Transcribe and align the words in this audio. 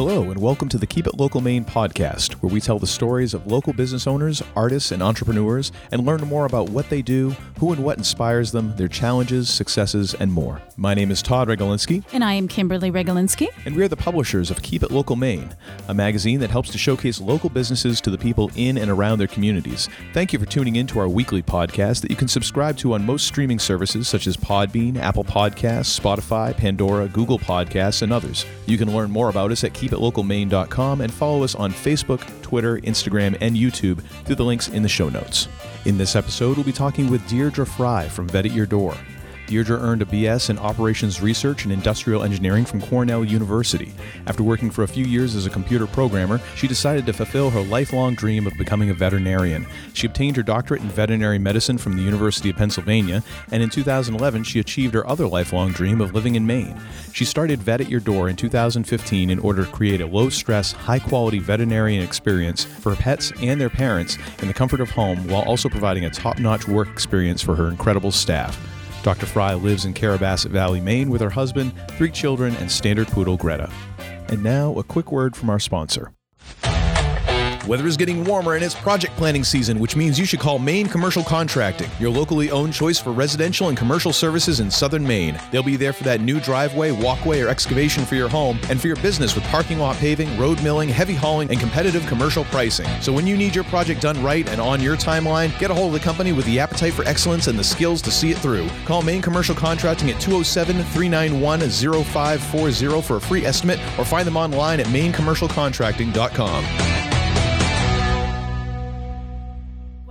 Hello, 0.00 0.30
and 0.30 0.40
welcome 0.40 0.66
to 0.70 0.78
the 0.78 0.86
Keep 0.86 1.08
It 1.08 1.18
Local 1.18 1.42
Maine 1.42 1.62
podcast, 1.62 2.32
where 2.36 2.50
we 2.50 2.58
tell 2.58 2.78
the 2.78 2.86
stories 2.86 3.34
of 3.34 3.46
local 3.46 3.74
business 3.74 4.06
owners, 4.06 4.42
artists, 4.56 4.92
and 4.92 5.02
entrepreneurs 5.02 5.72
and 5.92 6.06
learn 6.06 6.22
more 6.22 6.46
about 6.46 6.70
what 6.70 6.88
they 6.88 7.02
do, 7.02 7.36
who 7.58 7.70
and 7.70 7.84
what 7.84 7.98
inspires 7.98 8.50
them, 8.50 8.74
their 8.76 8.88
challenges, 8.88 9.50
successes, 9.50 10.14
and 10.14 10.32
more. 10.32 10.62
My 10.78 10.94
name 10.94 11.10
is 11.10 11.20
Todd 11.20 11.48
Regalinski. 11.48 12.02
And 12.14 12.24
I 12.24 12.32
am 12.32 12.48
Kimberly 12.48 12.90
Regalinski. 12.90 13.48
And 13.66 13.76
we 13.76 13.82
are 13.82 13.88
the 13.88 13.96
publishers 13.96 14.50
of 14.50 14.62
Keep 14.62 14.84
It 14.84 14.90
Local 14.90 15.16
Maine, 15.16 15.54
a 15.88 15.92
magazine 15.92 16.40
that 16.40 16.48
helps 16.48 16.70
to 16.70 16.78
showcase 16.78 17.20
local 17.20 17.50
businesses 17.50 18.00
to 18.00 18.10
the 18.10 18.16
people 18.16 18.50
in 18.56 18.78
and 18.78 18.90
around 18.90 19.18
their 19.18 19.26
communities. 19.26 19.90
Thank 20.14 20.32
you 20.32 20.38
for 20.38 20.46
tuning 20.46 20.76
in 20.76 20.86
to 20.86 20.98
our 21.00 21.10
weekly 21.10 21.42
podcast 21.42 22.00
that 22.00 22.10
you 22.10 22.16
can 22.16 22.26
subscribe 22.26 22.78
to 22.78 22.94
on 22.94 23.04
most 23.04 23.26
streaming 23.26 23.58
services 23.58 24.08
such 24.08 24.26
as 24.26 24.38
Podbean, 24.38 24.96
Apple 24.96 25.24
Podcasts, 25.24 26.00
Spotify, 26.00 26.56
Pandora, 26.56 27.06
Google 27.08 27.38
Podcasts, 27.38 28.00
and 28.00 28.14
others. 28.14 28.46
You 28.64 28.78
can 28.78 28.90
learn 28.96 29.10
more 29.10 29.28
about 29.28 29.52
us 29.52 29.62
at 29.62 29.74
keepitlocalmaine.com 29.90 31.00
and 31.00 31.12
follow 31.12 31.42
us 31.42 31.54
on 31.54 31.72
Facebook, 31.72 32.20
Twitter, 32.42 32.78
Instagram, 32.78 33.36
and 33.40 33.56
YouTube 33.56 34.02
through 34.24 34.36
the 34.36 34.44
links 34.44 34.68
in 34.68 34.82
the 34.82 34.88
show 34.88 35.08
notes. 35.08 35.48
In 35.84 35.98
this 35.98 36.16
episode, 36.16 36.56
we'll 36.56 36.64
be 36.64 36.72
talking 36.72 37.10
with 37.10 37.26
Deirdre 37.28 37.66
Frey 37.66 38.08
from 38.08 38.28
Vet 38.28 38.46
at 38.46 38.52
Your 38.52 38.66
Door. 38.66 38.96
Deirdre 39.50 39.80
earned 39.80 40.00
a 40.00 40.04
BS 40.04 40.48
in 40.48 40.60
Operations 40.60 41.20
Research 41.20 41.64
and 41.64 41.72
Industrial 41.72 42.22
Engineering 42.22 42.64
from 42.64 42.80
Cornell 42.80 43.24
University. 43.24 43.92
After 44.28 44.44
working 44.44 44.70
for 44.70 44.84
a 44.84 44.88
few 44.88 45.04
years 45.04 45.34
as 45.34 45.44
a 45.44 45.50
computer 45.50 45.88
programmer, 45.88 46.40
she 46.54 46.68
decided 46.68 47.04
to 47.06 47.12
fulfill 47.12 47.50
her 47.50 47.60
lifelong 47.60 48.14
dream 48.14 48.46
of 48.46 48.56
becoming 48.56 48.90
a 48.90 48.94
veterinarian. 48.94 49.66
She 49.92 50.06
obtained 50.06 50.36
her 50.36 50.44
doctorate 50.44 50.82
in 50.82 50.88
veterinary 50.88 51.40
medicine 51.40 51.78
from 51.78 51.96
the 51.96 52.02
University 52.02 52.50
of 52.50 52.56
Pennsylvania, 52.58 53.24
and 53.50 53.60
in 53.60 53.70
2011, 53.70 54.44
she 54.44 54.60
achieved 54.60 54.94
her 54.94 55.04
other 55.04 55.26
lifelong 55.26 55.72
dream 55.72 56.00
of 56.00 56.14
living 56.14 56.36
in 56.36 56.46
Maine. 56.46 56.80
She 57.12 57.24
started 57.24 57.60
Vet 57.60 57.80
at 57.80 57.90
Your 57.90 57.98
Door 57.98 58.28
in 58.28 58.36
2015 58.36 59.30
in 59.30 59.38
order 59.40 59.64
to 59.64 59.72
create 59.72 60.00
a 60.00 60.06
low 60.06 60.28
stress, 60.28 60.70
high 60.70 61.00
quality 61.00 61.40
veterinarian 61.40 62.04
experience 62.04 62.62
for 62.62 62.94
pets 62.94 63.32
and 63.42 63.60
their 63.60 63.68
parents 63.68 64.16
in 64.42 64.46
the 64.46 64.54
comfort 64.54 64.80
of 64.80 64.90
home 64.90 65.26
while 65.26 65.42
also 65.42 65.68
providing 65.68 66.04
a 66.04 66.10
top 66.10 66.38
notch 66.38 66.68
work 66.68 66.86
experience 66.86 67.42
for 67.42 67.56
her 67.56 67.68
incredible 67.68 68.12
staff. 68.12 68.56
Dr. 69.02 69.26
Frey 69.26 69.54
lives 69.54 69.84
in 69.84 69.94
Carrabassett 69.94 70.50
Valley, 70.50 70.80
Maine 70.80 71.10
with 71.10 71.20
her 71.20 71.30
husband, 71.30 71.72
three 71.92 72.10
children, 72.10 72.54
and 72.56 72.70
standard 72.70 73.08
poodle 73.08 73.36
Greta. 73.36 73.70
And 74.28 74.42
now, 74.42 74.78
a 74.78 74.84
quick 74.84 75.10
word 75.10 75.34
from 75.34 75.50
our 75.50 75.58
sponsor. 75.58 76.12
Weather 77.70 77.86
is 77.86 77.96
getting 77.96 78.24
warmer 78.24 78.56
and 78.56 78.64
it's 78.64 78.74
project 78.74 79.14
planning 79.14 79.44
season, 79.44 79.78
which 79.78 79.94
means 79.94 80.18
you 80.18 80.24
should 80.24 80.40
call 80.40 80.58
Maine 80.58 80.88
Commercial 80.88 81.22
Contracting, 81.22 81.88
your 82.00 82.10
locally 82.10 82.50
owned 82.50 82.72
choice 82.72 82.98
for 82.98 83.12
residential 83.12 83.68
and 83.68 83.78
commercial 83.78 84.12
services 84.12 84.58
in 84.58 84.68
southern 84.68 85.06
Maine. 85.06 85.38
They'll 85.52 85.62
be 85.62 85.76
there 85.76 85.92
for 85.92 86.02
that 86.02 86.20
new 86.20 86.40
driveway, 86.40 86.90
walkway, 86.90 87.42
or 87.42 87.48
excavation 87.48 88.04
for 88.04 88.16
your 88.16 88.28
home 88.28 88.58
and 88.68 88.80
for 88.80 88.88
your 88.88 88.96
business 88.96 89.36
with 89.36 89.44
parking 89.44 89.78
lot 89.78 89.94
paving, 89.98 90.36
road 90.36 90.60
milling, 90.64 90.88
heavy 90.88 91.14
hauling, 91.14 91.48
and 91.48 91.60
competitive 91.60 92.04
commercial 92.08 92.42
pricing. 92.46 92.88
So 93.00 93.12
when 93.12 93.24
you 93.24 93.36
need 93.36 93.54
your 93.54 93.62
project 93.62 94.02
done 94.02 94.20
right 94.20 94.48
and 94.48 94.60
on 94.60 94.82
your 94.82 94.96
timeline, 94.96 95.56
get 95.60 95.70
a 95.70 95.74
hold 95.74 95.94
of 95.94 96.00
the 96.00 96.04
company 96.04 96.32
with 96.32 96.46
the 96.46 96.58
appetite 96.58 96.94
for 96.94 97.04
excellence 97.04 97.46
and 97.46 97.56
the 97.56 97.62
skills 97.62 98.02
to 98.02 98.10
see 98.10 98.32
it 98.32 98.38
through. 98.38 98.68
Call 98.84 99.02
Maine 99.02 99.22
Commercial 99.22 99.54
Contracting 99.54 100.10
at 100.10 100.20
207 100.20 100.82
391 100.86 101.70
0540 101.70 103.02
for 103.02 103.18
a 103.18 103.20
free 103.20 103.44
estimate 103.44 103.78
or 103.96 104.04
find 104.04 104.26
them 104.26 104.36
online 104.36 104.80
at 104.80 104.86
mainecommercialcontracting.com. 104.86 106.99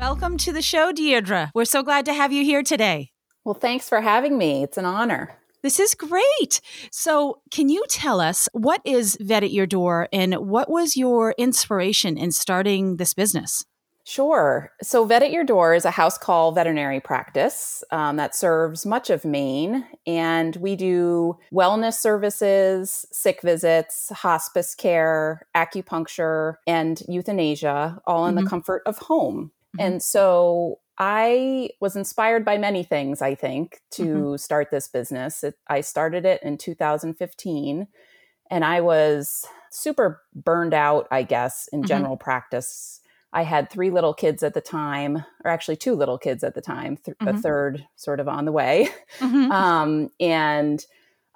Welcome 0.09 0.38
to 0.39 0.52
the 0.52 0.63
show, 0.63 0.91
Deirdre. 0.91 1.52
We're 1.53 1.65
so 1.65 1.83
glad 1.83 2.03
to 2.05 2.13
have 2.15 2.33
you 2.33 2.43
here 2.43 2.63
today. 2.63 3.11
Well, 3.45 3.53
thanks 3.53 3.88
for 3.88 4.02
having 4.02 4.39
me. 4.39 4.63
It's 4.63 4.75
an 4.75 4.85
honor. 4.85 5.38
This 5.61 5.79
is 5.79 5.93
great. 5.93 6.61
So, 6.91 7.41
can 7.51 7.69
you 7.69 7.85
tell 7.89 8.19
us 8.19 8.50
what 8.51 8.81
is 8.84 9.19
Vet 9.22 9.44
at 9.44 9.51
Your 9.51 9.67
Door 9.67 10.09
and 10.11 10.34
what 10.38 10.67
was 10.67 10.97
your 10.97 11.35
inspiration 11.38 12.17
in 12.17 12.31
starting 12.31 12.95
this 12.95 13.13
business? 13.13 13.63
Sure. 14.03 14.72
So, 14.81 15.06
Vet 15.06 15.22
at 15.22 15.31
Your 15.31 15.44
Door 15.44 15.75
is 15.75 15.85
a 15.85 15.91
house 15.91 16.17
call 16.17 16.53
veterinary 16.53 17.00
practice 17.00 17.84
um, 17.91 18.16
that 18.16 18.34
serves 18.34 18.88
much 18.88 19.11
of 19.11 19.23
Maine. 19.23 19.85
And 20.07 20.55
we 20.55 20.75
do 20.75 21.38
wellness 21.53 22.00
services, 22.00 23.05
sick 23.11 23.44
visits, 23.44 24.09
hospice 24.09 24.73
care, 24.73 25.45
acupuncture, 25.55 26.55
and 26.66 27.00
euthanasia, 27.07 28.01
all 28.07 28.25
in 28.25 28.34
mm-hmm. 28.34 28.44
the 28.44 28.50
comfort 28.50 28.81
of 28.88 28.97
home. 28.97 29.51
Mm-hmm. 29.75 29.81
And 29.81 30.03
so 30.03 30.80
I 30.97 31.69
was 31.80 31.96
inspired 31.96 32.44
by 32.44 32.57
many 32.57 32.84
things, 32.84 33.22
I 33.22 33.35
think, 33.35 33.80
to 33.91 34.03
mm-hmm. 34.03 34.35
start 34.35 34.69
this 34.72 34.88
business. 34.88 35.44
It, 35.44 35.56
I 35.68 35.81
started 35.81 36.25
it 36.25 36.44
in 36.44 36.57
2015 36.57 37.88
and 38.52 38.66
I 38.66 38.81
was 38.81 39.46
super 39.72 40.22
burned 40.34 40.74
out, 40.74 41.08
I 41.12 41.24
guess, 41.24 41.69
in 41.72 41.81
mm-hmm. 41.81 41.88
general 41.88 42.18
practice. 42.18 43.02
I 43.31 43.44
had 43.44 43.69
three 43.69 43.91
little 43.91 44.13
kids 44.13 44.41
at 44.41 44.56
the 44.56 44.62
time, 44.62 45.24
or 45.46 45.52
actually 45.52 45.75
two 45.75 45.96
little 45.96 46.18
kids 46.18 46.44
at 46.44 46.56
the 46.56 46.62
time, 46.62 46.97
th- 46.97 47.16
a 47.22 47.25
mm-hmm. 47.25 47.38
third 47.38 47.88
sort 47.96 48.19
of 48.19 48.28
on 48.28 48.46
the 48.46 48.52
way. 48.52 48.90
Mm-hmm. 49.19 49.52
Um, 49.52 50.09
and 50.19 50.84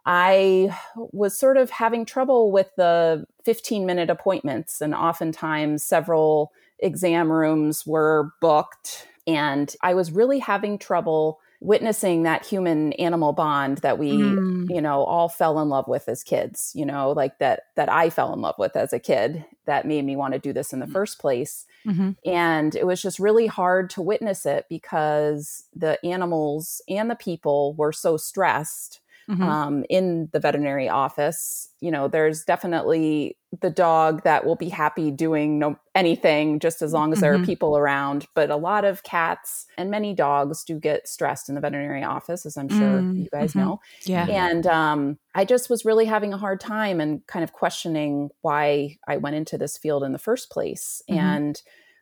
I 0.05 0.75
was 0.95 1.37
sort 1.37 1.57
of 1.57 1.69
having 1.69 2.05
trouble 2.05 2.51
with 2.51 2.69
the 2.75 3.25
15 3.45 3.85
minute 3.85 4.09
appointments, 4.09 4.81
and 4.81 4.93
oftentimes 4.93 5.83
several 5.83 6.51
exam 6.79 7.31
rooms 7.31 7.85
were 7.85 8.31
booked. 8.41 9.07
And 9.25 9.73
I 9.81 9.93
was 9.93 10.11
really 10.11 10.39
having 10.39 10.77
trouble 10.77 11.39
witnessing 11.63 12.23
that 12.23 12.45
human 12.45 12.91
animal 12.93 13.31
bond 13.31 13.77
that 13.79 13.97
we 13.97 14.11
mm. 14.11 14.69
you 14.69 14.81
know 14.81 15.03
all 15.05 15.29
fell 15.29 15.59
in 15.61 15.69
love 15.69 15.87
with 15.87 16.09
as 16.09 16.21
kids 16.21 16.73
you 16.75 16.85
know 16.85 17.11
like 17.11 17.39
that 17.39 17.61
that 17.75 17.89
i 17.89 18.09
fell 18.09 18.33
in 18.33 18.41
love 18.41 18.55
with 18.59 18.75
as 18.75 18.91
a 18.91 18.99
kid 18.99 19.45
that 19.65 19.87
made 19.87 20.03
me 20.03 20.17
want 20.17 20.33
to 20.33 20.39
do 20.39 20.51
this 20.51 20.73
in 20.73 20.79
the 20.79 20.85
mm. 20.85 20.91
first 20.91 21.19
place 21.19 21.65
mm-hmm. 21.85 22.11
and 22.25 22.75
it 22.75 22.85
was 22.85 23.01
just 23.01 23.17
really 23.17 23.47
hard 23.47 23.89
to 23.89 24.01
witness 24.01 24.45
it 24.45 24.65
because 24.69 25.63
the 25.73 25.97
animals 26.05 26.81
and 26.89 27.09
the 27.09 27.15
people 27.15 27.73
were 27.75 27.93
so 27.93 28.17
stressed 28.17 28.99
mm-hmm. 29.29 29.43
um, 29.43 29.85
in 29.89 30.29
the 30.31 30.39
veterinary 30.39 30.89
office. 30.89 31.69
You 31.79 31.91
know, 31.91 32.07
there's 32.07 32.43
definitely 32.43 33.37
the 33.61 33.69
dog 33.69 34.23
that 34.23 34.45
will 34.45 34.55
be 34.55 34.69
happy 34.69 35.11
doing 35.11 35.59
no 35.59 35.77
anything 35.93 36.59
just 36.59 36.81
as 36.81 36.91
long 36.93 37.13
as 37.13 37.19
there 37.19 37.33
mm-hmm. 37.33 37.43
are 37.43 37.45
people 37.45 37.77
around. 37.77 38.25
But 38.33 38.49
a 38.49 38.55
lot 38.55 38.85
of 38.85 39.03
cats 39.03 39.65
and 39.77 39.91
many 39.91 40.13
dogs 40.13 40.63
do 40.63 40.79
get 40.79 41.07
stressed 41.07 41.49
in 41.49 41.55
the 41.55 41.61
veterinary 41.61 42.03
office, 42.03 42.45
as 42.45 42.57
I'm 42.57 42.69
sure 42.69 42.79
mm-hmm. 42.79 43.21
you 43.21 43.29
guys 43.31 43.55
know. 43.55 43.79
Yeah. 44.03 44.25
And 44.27 44.65
um, 44.65 45.17
I 45.35 45.45
just 45.45 45.69
was 45.69 45.85
really 45.85 46.05
having 46.05 46.33
a 46.33 46.37
hard 46.37 46.59
time 46.59 46.99
and 46.99 47.25
kind 47.27 47.43
of 47.43 47.53
questioning 47.53 48.29
why 48.41 48.97
I 49.07 49.17
went 49.17 49.35
into 49.35 49.57
this 49.57 49.77
field 49.77 50.03
in 50.03 50.13
the 50.13 50.19
first 50.19 50.49
place. 50.49 51.01
Mm-hmm. 51.09 51.19
And 51.19 51.61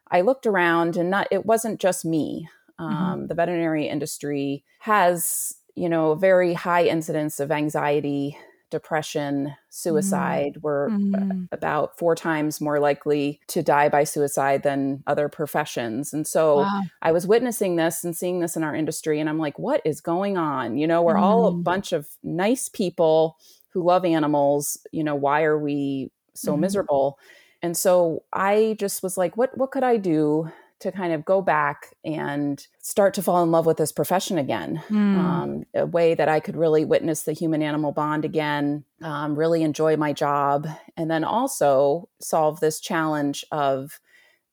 I 0.09 0.21
looked 0.21 0.45
around 0.45 0.97
and 0.97 1.09
not 1.09 1.27
it 1.31 1.45
wasn't 1.45 1.79
just 1.79 2.05
me. 2.05 2.47
Mm-hmm. 2.79 2.93
Um, 2.93 3.27
the 3.27 3.35
veterinary 3.35 3.87
industry 3.87 4.63
has 4.79 5.53
you 5.75 5.89
know, 5.89 6.15
very 6.15 6.53
high 6.53 6.85
incidence 6.85 7.39
of 7.39 7.51
anxiety, 7.51 8.37
depression, 8.69 9.45
mm-hmm. 9.45 9.53
suicide. 9.69 10.55
Mm. 10.55 10.61
We're 10.61 10.89
mm. 10.89 11.47
about 11.51 11.97
four 11.99 12.15
times 12.15 12.61
more 12.61 12.79
likely 12.79 13.39
to 13.47 13.61
die 13.61 13.89
by 13.89 14.03
suicide 14.03 14.63
than 14.63 15.03
other 15.05 15.29
professions. 15.29 16.13
And 16.13 16.25
so 16.25 16.57
wow. 16.57 16.81
I 17.01 17.11
was 17.11 17.27
witnessing 17.27 17.75
this 17.75 18.03
and 18.03 18.15
seeing 18.15 18.39
this 18.39 18.55
in 18.55 18.63
our 18.63 18.75
industry, 18.75 19.19
and 19.19 19.29
I'm 19.29 19.39
like, 19.39 19.59
what 19.59 19.81
is 19.85 20.01
going 20.01 20.37
on? 20.37 20.77
You 20.77 20.87
know, 20.87 21.01
we're 21.01 21.15
mm. 21.15 21.21
all 21.21 21.47
a 21.47 21.51
mm-hmm. 21.51 21.61
bunch 21.61 21.91
of 21.91 22.07
nice 22.23 22.69
people 22.69 23.37
who 23.69 23.83
love 23.83 24.05
animals. 24.05 24.77
You 24.91 25.03
know, 25.03 25.15
why 25.15 25.43
are 25.43 25.59
we 25.59 26.11
so 26.33 26.57
miserable? 26.57 27.19
And 27.61 27.77
so 27.77 28.23
I 28.33 28.75
just 28.79 29.03
was 29.03 29.17
like, 29.17 29.37
what 29.37 29.55
what 29.57 29.71
could 29.71 29.83
I 29.83 29.97
do 29.97 30.51
to 30.81 30.91
kind 30.91 31.13
of 31.13 31.23
go 31.23 31.41
back 31.41 31.95
and 32.03 32.67
start 32.79 33.13
to 33.13 33.21
fall 33.21 33.43
in 33.43 33.51
love 33.51 33.65
with 33.65 33.77
this 33.77 33.91
profession 33.91 34.37
again. 34.37 34.83
Mm. 34.89 35.17
Um, 35.17 35.63
a 35.73 35.85
way 35.85 36.13
that 36.15 36.27
I 36.27 36.39
could 36.39 36.55
really 36.55 36.85
witness 36.85 37.23
the 37.23 37.33
human 37.33 37.61
animal 37.61 37.91
bond 37.91 38.25
again, 38.25 38.83
um, 39.01 39.35
really 39.35 39.63
enjoy 39.63 39.95
my 39.97 40.13
job, 40.13 40.67
and 40.97 41.09
then 41.09 41.23
also 41.23 42.09
solve 42.19 42.59
this 42.59 42.79
challenge 42.79 43.45
of 43.51 43.99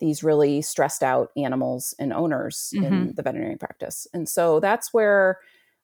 these 0.01 0.23
really 0.23 0.63
stressed 0.63 1.03
out 1.03 1.31
animals 1.37 1.95
and 1.99 2.13
owners 2.13 2.73
mm-hmm. 2.75 2.85
in 2.85 3.15
the 3.15 3.23
veterinary 3.23 3.57
practice. 3.57 4.07
And 4.15 4.29
so 4.29 4.61
that's 4.61 4.95
where 4.95 5.39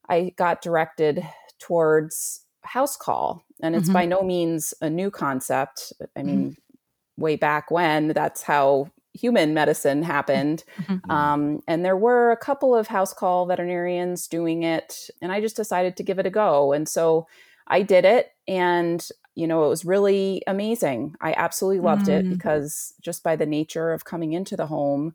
I 0.08 0.32
got 0.36 0.62
directed 0.62 1.26
towards 1.58 2.42
house 2.62 2.96
call. 2.96 3.42
And 3.60 3.74
it's 3.74 3.86
mm-hmm. 3.86 3.94
by 3.94 4.04
no 4.04 4.22
means 4.22 4.74
a 4.80 4.88
new 4.88 5.10
concept. 5.10 5.92
I 6.16 6.22
mean, 6.22 6.50
mm-hmm. 6.50 7.22
way 7.22 7.36
back 7.36 7.70
when, 7.70 8.08
that's 8.08 8.42
how 8.42 8.90
human 9.14 9.54
medicine 9.54 10.02
happened. 10.02 10.64
Mm-hmm. 10.82 11.10
Um, 11.10 11.62
and 11.66 11.84
there 11.84 11.96
were 11.96 12.32
a 12.32 12.36
couple 12.36 12.74
of 12.74 12.88
house 12.88 13.14
call 13.14 13.46
veterinarians 13.46 14.28
doing 14.28 14.62
it, 14.64 15.08
and 15.22 15.32
I 15.32 15.40
just 15.40 15.56
decided 15.56 15.96
to 15.96 16.02
give 16.02 16.18
it 16.18 16.26
a 16.26 16.30
go. 16.30 16.72
And 16.72 16.88
so 16.88 17.26
I 17.66 17.82
did 17.82 18.04
it, 18.04 18.32
and 18.46 19.06
you 19.34 19.46
know, 19.46 19.64
it 19.64 19.68
was 19.68 19.84
really 19.84 20.42
amazing. 20.46 21.16
I 21.20 21.34
absolutely 21.36 21.80
loved 21.80 22.06
mm. 22.06 22.20
it 22.20 22.30
because 22.30 22.94
just 23.00 23.24
by 23.24 23.34
the 23.34 23.46
nature 23.46 23.92
of 23.92 24.04
coming 24.04 24.32
into 24.32 24.56
the 24.56 24.66
home, 24.66 25.14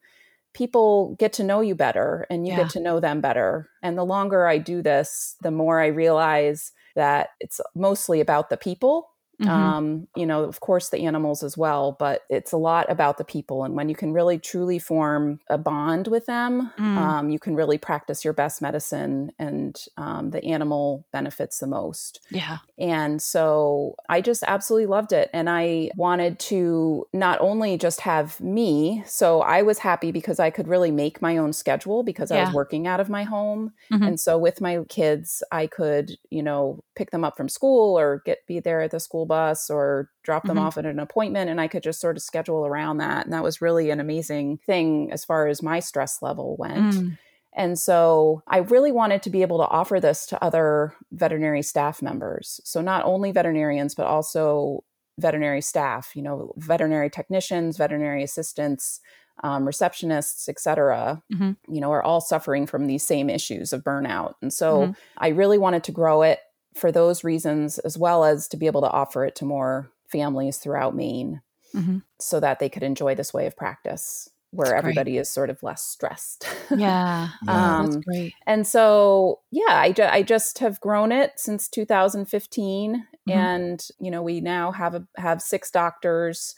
people 0.54 1.16
get 1.20 1.32
to 1.34 1.44
know 1.44 1.62
you 1.62 1.74
better 1.74 2.26
and 2.30 2.46
you 2.46 2.52
yeah. 2.52 2.64
get 2.64 2.70
to 2.72 2.82
know 2.82 3.00
them 3.00 3.22
better. 3.22 3.70
And 3.82 3.98
the 3.98 4.06
longer 4.06 4.46
I 4.46 4.58
do 4.58 4.82
this, 4.82 5.38
the 5.42 5.52
more 5.52 5.80
I 5.80 5.88
realize 5.88 6.74
that 6.96 7.30
it's 7.40 7.62
mostly 7.76 8.20
about 8.20 8.50
the 8.50 8.58
people 8.58 9.10
Mm-hmm. 9.42 9.50
Um, 9.50 10.08
you 10.16 10.26
know, 10.26 10.44
of 10.44 10.60
course, 10.60 10.90
the 10.90 11.06
animals 11.06 11.44
as 11.44 11.58
well, 11.58 11.96
but 11.98 12.24
it's 12.30 12.52
a 12.52 12.58
lot 12.58 12.90
about 12.92 13.18
the 13.18 13.24
people. 13.24 13.64
And 13.64 13.76
when 13.76 13.88
you 13.88 13.96
can 13.96 14.12
really 14.12 14.38
truly 14.38 14.80
form 14.80 15.40
a 15.50 15.58
bond 15.58 16.08
with 16.08 16.26
them, 16.26 16.72
mm. 16.78 16.98
um, 16.98 17.30
you 17.30 17.40
can 17.40 17.56
really 17.56 17.78
practice 17.78 18.24
your 18.26 18.34
best 18.34 18.62
medicine, 18.62 19.32
and 19.40 19.82
um, 19.98 20.32
the 20.32 20.44
animal 20.44 21.06
benefits 21.14 21.60
the 21.60 21.68
most. 21.68 22.20
Yeah. 22.30 22.58
And 22.78 23.22
so 23.22 23.96
I 24.10 24.22
just 24.22 24.44
absolutely 24.48 24.88
loved 24.88 25.14
it. 25.14 25.30
And 25.34 25.50
I 25.50 25.92
wanted 25.96 26.40
to 26.40 27.08
not 27.14 27.40
only 27.42 27.78
just 27.78 28.02
have 28.02 28.40
me, 28.42 29.04
so 29.06 29.42
I 29.42 29.62
was 29.62 29.80
happy 29.80 30.12
because 30.12 30.40
I 30.40 30.50
could 30.50 30.68
really 30.68 30.92
make 30.92 31.22
my 31.22 31.38
own 31.38 31.54
schedule 31.54 32.04
because 32.04 32.32
yeah. 32.32 32.38
I 32.38 32.44
was 32.46 32.54
working 32.54 32.88
out 32.88 33.00
of 33.00 33.10
my 33.10 33.24
home. 33.24 33.74
Mm-hmm. 33.92 34.04
And 34.04 34.20
so 34.20 34.38
with 34.38 34.62
my 34.62 34.84
kids, 34.90 35.44
I 35.52 35.68
could, 35.68 36.12
you 36.30 36.44
know, 36.44 36.84
pick 36.96 37.12
them 37.12 37.24
up 37.24 37.38
from 37.38 37.50
school 37.50 37.98
or 37.98 38.22
get 38.26 38.46
be 38.48 38.60
there 38.60 38.82
at 38.82 38.92
the 38.92 39.00
school 39.00 39.26
bus 39.30 39.70
or 39.70 40.10
drop 40.24 40.44
them 40.44 40.58
mm-hmm. 40.58 40.66
off 40.66 40.78
at 40.78 40.86
an 40.86 41.00
appointment 41.00 41.50
and 41.50 41.62
I 41.62 41.70
could 41.70 41.84
just 41.84 42.02
sort 42.02 42.18
of 42.18 42.22
schedule 42.24 42.66
around 42.66 42.98
that 42.98 43.26
and 43.26 43.34
that 43.34 43.44
was 43.44 43.62
really 43.62 43.90
an 43.90 44.02
amazing 44.02 44.58
thing 44.66 45.10
as 45.14 45.24
far 45.24 45.48
as 45.48 45.64
my 45.64 45.80
stress 45.80 46.22
level 46.22 46.58
went. 46.60 46.96
Mm. 46.96 47.18
And 47.54 47.80
so 47.80 48.44
I 48.48 48.58
really 48.58 48.92
wanted 48.92 49.24
to 49.24 49.30
be 49.30 49.42
able 49.42 49.58
to 49.60 49.68
offer 49.68 50.00
this 50.00 50.26
to 50.28 50.44
other 50.44 50.94
veterinary 51.12 51.62
staff 51.62 52.02
members. 52.02 52.60
So 52.66 52.82
not 52.82 53.06
only 53.06 53.32
veterinarians 53.32 53.96
but 53.96 54.06
also 54.06 54.84
veterinary 55.18 55.62
staff, 55.62 56.12
you 56.16 56.22
know, 56.22 56.54
veterinary 56.58 57.10
technicians, 57.10 57.78
veterinary 57.78 58.24
assistants, 58.24 59.00
um, 59.44 59.66
receptionists, 59.66 60.50
et 60.50 60.60
cetera, 60.60 61.22
mm-hmm. 61.34 61.52
you 61.74 61.82
know, 61.82 61.92
are 61.92 62.04
all 62.04 62.22
suffering 62.22 62.66
from 62.66 62.88
these 62.88 63.06
same 63.06 63.30
issues 63.30 63.72
of 63.72 63.84
burnout. 63.84 64.34
And 64.42 64.54
so 64.54 64.80
mm-hmm. 64.80 64.92
I 65.18 65.30
really 65.30 65.58
wanted 65.58 65.84
to 65.86 65.92
grow 65.92 66.24
it 66.24 66.40
for 66.76 66.92
those 66.92 67.24
reasons, 67.24 67.80
as 67.80 67.98
well 67.98 68.24
as 68.24 68.48
to 68.50 68.58
be 68.58 68.68
able 68.68 68.82
to 68.82 68.90
offer 68.90 69.26
it 69.26 69.36
to 69.36 69.46
more 69.46 69.92
families 70.08 70.58
throughout 70.58 70.96
Maine 70.96 71.42
mm-hmm. 71.74 72.00
so 72.20 72.40
that 72.40 72.60
they 72.60 72.70
could 72.70 72.84
enjoy 72.84 73.16
this 73.16 73.34
way 73.34 73.46
of 73.46 73.58
practice 73.58 74.30
where 74.52 74.76
everybody 74.76 75.18
is 75.18 75.30
sort 75.30 75.50
of 75.50 75.62
less 75.62 75.84
stressed. 75.84 76.48
Yeah. 76.76 77.30
yeah. 77.48 77.78
Um, 77.78 78.02
great. 78.02 78.34
And 78.48 78.66
so, 78.66 79.42
yeah, 79.52 79.68
I, 79.70 79.92
ju- 79.92 80.04
I 80.04 80.24
just 80.24 80.60
have 80.60 80.82
grown 80.82 81.12
it 81.12 81.34
since 81.36 81.68
2015. 81.68 82.96
Mm-hmm. 82.96 83.32
And, 83.32 83.88
you 84.00 84.10
know, 84.10 84.24
we 84.24 84.42
now 84.42 84.72
have 84.72 84.96
a, 84.96 85.06
have 85.18 85.42
six 85.42 85.70
doctors 85.70 86.56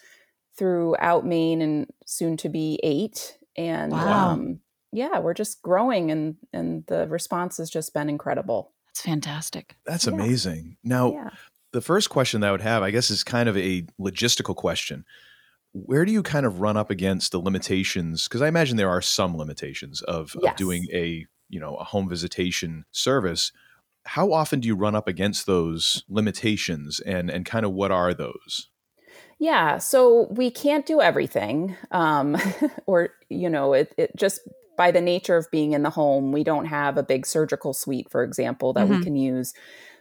throughout 0.57 1.25
Maine 1.25 1.61
and 1.61 1.87
soon 2.05 2.37
to 2.37 2.49
be 2.49 2.79
eight. 2.81 3.37
And 3.57 3.91
wow. 3.91 4.29
um, 4.29 4.61
yeah, 4.93 5.19
we're 5.19 5.33
just 5.33 5.61
growing 5.61 6.11
and, 6.11 6.37
and 6.53 6.85
the 6.87 7.07
response 7.07 7.57
has 7.57 7.69
just 7.69 7.93
been 7.93 8.09
incredible. 8.09 8.71
That's 8.91 9.05
fantastic. 9.05 9.77
That's 9.85 10.05
yeah. 10.05 10.13
amazing. 10.13 10.77
Now, 10.83 11.13
yeah. 11.13 11.29
the 11.71 11.81
first 11.81 12.09
question 12.09 12.41
that 12.41 12.47
I 12.47 12.51
would 12.51 12.61
have, 12.61 12.83
I 12.83 12.91
guess, 12.91 13.09
is 13.09 13.23
kind 13.23 13.47
of 13.47 13.57
a 13.57 13.83
logistical 13.99 14.55
question. 14.55 15.05
Where 15.71 16.03
do 16.03 16.11
you 16.11 16.21
kind 16.21 16.45
of 16.45 16.59
run 16.59 16.75
up 16.75 16.89
against 16.89 17.31
the 17.31 17.39
limitations? 17.39 18.27
Because 18.27 18.41
I 18.41 18.49
imagine 18.49 18.75
there 18.75 18.89
are 18.89 19.01
some 19.01 19.37
limitations 19.37 20.01
of, 20.01 20.35
yes. 20.41 20.51
of 20.51 20.57
doing 20.57 20.87
a 20.91 21.25
you 21.47 21.59
know 21.59 21.75
a 21.75 21.83
home 21.83 22.09
visitation 22.09 22.85
service. 22.91 23.51
How 24.05 24.33
often 24.33 24.59
do 24.59 24.67
you 24.67 24.75
run 24.75 24.95
up 24.95 25.07
against 25.07 25.45
those 25.45 26.03
limitations, 26.09 26.99
and 26.99 27.29
and 27.29 27.45
kind 27.45 27.65
of 27.65 27.71
what 27.71 27.91
are 27.91 28.13
those? 28.13 28.69
Yeah, 29.39 29.77
so 29.77 30.27
we 30.31 30.51
can't 30.51 30.85
do 30.85 31.01
everything, 31.01 31.75
um, 31.91 32.37
or 32.85 33.09
you 33.29 33.49
know, 33.49 33.73
it, 33.73 33.93
it 33.97 34.15
just 34.15 34.41
by 34.81 34.89
the 34.89 34.99
nature 34.99 35.37
of 35.37 35.45
being 35.51 35.73
in 35.73 35.83
the 35.83 35.91
home, 35.91 36.31
we 36.31 36.43
don't 36.43 36.65
have 36.65 36.97
a 36.97 37.03
big 37.03 37.27
surgical 37.27 37.71
suite, 37.71 38.09
for 38.09 38.23
example, 38.23 38.73
that 38.73 38.87
mm-hmm. 38.87 38.97
we 38.97 39.03
can 39.03 39.15
use. 39.15 39.53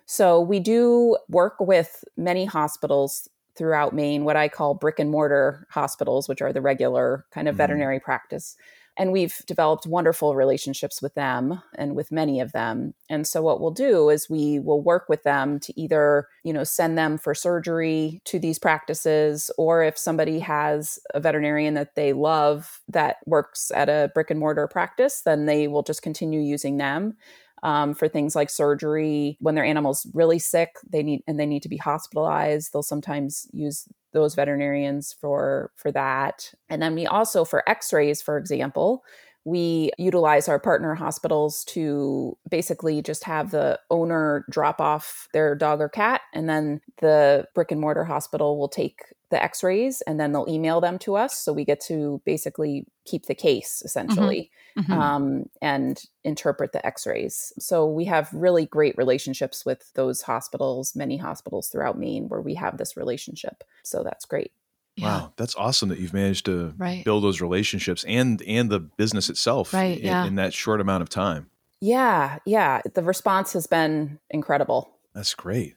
So 0.06 0.40
we 0.40 0.58
do 0.58 1.18
work 1.28 1.56
with 1.60 2.02
many 2.16 2.46
hospitals 2.46 3.28
throughout 3.56 3.94
Maine, 3.94 4.24
what 4.24 4.36
I 4.36 4.48
call 4.48 4.72
brick 4.72 4.98
and 4.98 5.10
mortar 5.10 5.66
hospitals, 5.68 6.30
which 6.30 6.40
are 6.40 6.50
the 6.50 6.62
regular 6.62 7.26
kind 7.30 7.46
of 7.46 7.52
mm-hmm. 7.52 7.58
veterinary 7.58 8.00
practice 8.00 8.56
and 8.96 9.12
we've 9.12 9.36
developed 9.46 9.86
wonderful 9.86 10.34
relationships 10.34 11.00
with 11.00 11.14
them 11.14 11.62
and 11.76 11.94
with 11.94 12.12
many 12.12 12.40
of 12.40 12.52
them. 12.52 12.94
And 13.08 13.26
so 13.26 13.42
what 13.42 13.60
we'll 13.60 13.70
do 13.70 14.08
is 14.10 14.28
we 14.28 14.58
will 14.58 14.82
work 14.82 15.08
with 15.08 15.22
them 15.22 15.58
to 15.60 15.80
either 15.80 16.28
you 16.44 16.52
know 16.52 16.64
send 16.64 16.96
them 16.96 17.18
for 17.18 17.34
surgery 17.34 18.20
to 18.24 18.38
these 18.38 18.58
practices 18.58 19.50
or 19.58 19.82
if 19.82 19.98
somebody 19.98 20.38
has 20.38 20.98
a 21.14 21.20
veterinarian 21.20 21.74
that 21.74 21.94
they 21.94 22.12
love 22.12 22.80
that 22.88 23.16
works 23.26 23.70
at 23.74 23.88
a 23.88 24.10
brick 24.14 24.30
and 24.30 24.40
mortar 24.40 24.66
practice 24.66 25.22
then 25.22 25.46
they 25.46 25.68
will 25.68 25.82
just 25.82 26.02
continue 26.02 26.40
using 26.40 26.78
them 26.78 27.14
um, 27.62 27.94
for 27.94 28.08
things 28.08 28.34
like 28.34 28.50
surgery. 28.50 29.36
When 29.40 29.54
their 29.54 29.64
animal's 29.64 30.06
really 30.14 30.38
sick 30.38 30.70
they 30.88 31.02
need 31.02 31.22
and 31.26 31.38
they 31.38 31.46
need 31.46 31.62
to 31.62 31.68
be 31.68 31.76
hospitalized 31.76 32.72
they'll 32.72 32.82
sometimes 32.82 33.46
use 33.52 33.86
those 34.12 34.34
veterinarians 34.34 35.14
for 35.20 35.70
for 35.76 35.92
that. 35.92 36.52
And 36.68 36.82
then 36.82 36.94
we 36.94 37.06
also 37.06 37.44
for 37.44 37.68
x-rays 37.68 38.22
for 38.22 38.36
example 38.36 39.02
we 39.44 39.90
utilize 39.96 40.48
our 40.48 40.58
partner 40.58 40.94
hospitals 40.94 41.64
to 41.64 42.36
basically 42.50 43.00
just 43.00 43.24
have 43.24 43.50
the 43.50 43.78
owner 43.90 44.44
drop 44.50 44.80
off 44.80 45.28
their 45.32 45.54
dog 45.54 45.80
or 45.80 45.88
cat 45.88 46.20
and 46.34 46.48
then 46.48 46.80
the 46.98 47.46
brick 47.54 47.72
and 47.72 47.80
mortar 47.80 48.04
hospital 48.04 48.58
will 48.58 48.68
take 48.68 49.00
the 49.30 49.42
x-rays 49.42 50.02
and 50.02 50.20
then 50.20 50.32
they'll 50.32 50.48
email 50.48 50.80
them 50.80 50.98
to 50.98 51.16
us 51.16 51.38
so 51.38 51.52
we 51.52 51.64
get 51.64 51.80
to 51.80 52.20
basically 52.24 52.84
keep 53.04 53.26
the 53.26 53.34
case 53.34 53.78
mm-hmm. 53.78 53.86
essentially 53.86 54.50
mm-hmm. 54.78 54.92
Um, 54.92 55.44
and 55.62 56.02
interpret 56.24 56.72
the 56.72 56.84
x-rays 56.84 57.52
so 57.58 57.86
we 57.86 58.04
have 58.04 58.32
really 58.32 58.66
great 58.66 58.96
relationships 58.96 59.64
with 59.64 59.92
those 59.94 60.22
hospitals 60.22 60.94
many 60.94 61.16
hospitals 61.16 61.68
throughout 61.68 61.98
maine 61.98 62.28
where 62.28 62.40
we 62.40 62.54
have 62.54 62.76
this 62.76 62.96
relationship 62.96 63.64
so 63.82 64.02
that's 64.02 64.24
great 64.24 64.52
yeah. 64.96 65.06
Wow, 65.06 65.32
that's 65.36 65.54
awesome 65.54 65.88
that 65.90 65.98
you've 65.98 66.12
managed 66.12 66.44
to 66.46 66.74
right. 66.76 67.04
build 67.04 67.24
those 67.24 67.40
relationships 67.40 68.04
and 68.06 68.42
and 68.42 68.68
the 68.68 68.80
business 68.80 69.30
itself 69.30 69.72
right, 69.72 69.98
in, 69.98 70.04
yeah. 70.04 70.26
in 70.26 70.34
that 70.34 70.52
short 70.52 70.80
amount 70.80 71.02
of 71.02 71.08
time. 71.08 71.48
Yeah, 71.80 72.38
yeah, 72.44 72.82
the 72.94 73.02
response 73.02 73.54
has 73.54 73.66
been 73.66 74.18
incredible. 74.28 74.90
That's 75.14 75.32
great. 75.32 75.76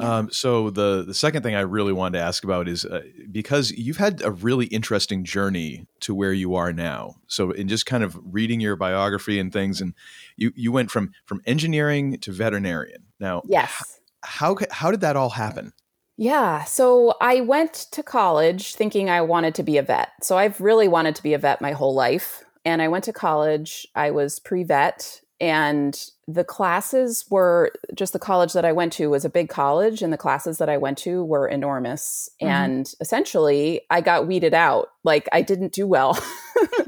Um, 0.00 0.30
so 0.30 0.70
the 0.70 1.04
the 1.06 1.14
second 1.14 1.42
thing 1.42 1.54
I 1.54 1.60
really 1.60 1.92
wanted 1.92 2.18
to 2.18 2.24
ask 2.24 2.44
about 2.44 2.68
is 2.68 2.84
uh, 2.84 3.02
because 3.30 3.70
you've 3.70 3.98
had 3.98 4.22
a 4.22 4.30
really 4.30 4.66
interesting 4.66 5.24
journey 5.24 5.86
to 6.00 6.14
where 6.14 6.32
you 6.32 6.54
are 6.54 6.72
now. 6.72 7.16
So 7.26 7.50
in 7.50 7.68
just 7.68 7.86
kind 7.86 8.02
of 8.02 8.18
reading 8.22 8.60
your 8.60 8.76
biography 8.76 9.38
and 9.38 9.52
things, 9.52 9.80
and 9.80 9.94
you 10.36 10.52
you 10.54 10.72
went 10.72 10.90
from 10.90 11.12
from 11.26 11.42
engineering 11.46 12.18
to 12.18 12.32
veterinarian. 12.32 13.04
Now, 13.18 13.42
yes, 13.46 14.00
how 14.22 14.56
how 14.70 14.90
did 14.90 15.00
that 15.02 15.16
all 15.16 15.30
happen? 15.30 15.72
Yeah. 16.20 16.64
So 16.64 17.14
I 17.22 17.40
went 17.40 17.72
to 17.92 18.02
college 18.02 18.74
thinking 18.74 19.08
I 19.08 19.22
wanted 19.22 19.54
to 19.54 19.62
be 19.62 19.78
a 19.78 19.82
vet. 19.82 20.10
So 20.20 20.36
I've 20.36 20.60
really 20.60 20.86
wanted 20.86 21.14
to 21.16 21.22
be 21.22 21.32
a 21.32 21.38
vet 21.38 21.62
my 21.62 21.72
whole 21.72 21.94
life. 21.94 22.44
And 22.62 22.82
I 22.82 22.88
went 22.88 23.04
to 23.04 23.12
college. 23.14 23.86
I 23.94 24.10
was 24.10 24.38
pre 24.38 24.62
vet, 24.62 25.22
and 25.40 25.98
the 26.28 26.44
classes 26.44 27.24
were 27.30 27.72
just 27.94 28.12
the 28.12 28.18
college 28.18 28.52
that 28.52 28.64
I 28.64 28.72
went 28.72 28.92
to 28.94 29.08
was 29.08 29.24
a 29.24 29.30
big 29.30 29.48
college, 29.48 30.02
and 30.02 30.12
the 30.12 30.18
classes 30.18 30.58
that 30.58 30.68
I 30.68 30.76
went 30.76 30.98
to 30.98 31.24
were 31.24 31.48
enormous. 31.48 32.28
Mm-hmm. 32.42 32.52
And 32.52 32.94
essentially, 33.00 33.80
I 33.90 34.00
got 34.02 34.26
weeded 34.26 34.54
out. 34.54 34.88
Like 35.02 35.28
I 35.32 35.42
didn't 35.42 35.72
do 35.72 35.86
well. 35.86 36.18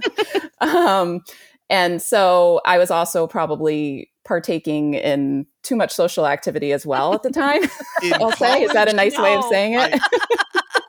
um, 0.61 1.23
and 1.71 2.03
so 2.03 2.61
I 2.67 2.77
was 2.77 2.91
also 2.91 3.27
probably 3.27 4.11
partaking 4.25 4.95
in 4.95 5.47
too 5.63 5.75
much 5.75 5.91
social 5.91 6.27
activity 6.27 6.73
as 6.73 6.85
well 6.85 7.15
at 7.15 7.23
the 7.23 7.31
time. 7.31 7.63
I'll 8.15 8.33
college? 8.33 8.37
say, 8.37 8.63
is 8.63 8.73
that 8.73 8.89
a 8.89 8.93
nice 8.93 9.17
no. 9.17 9.23
way 9.23 9.35
of 9.35 9.45
saying 9.45 9.75
it? 9.75 10.01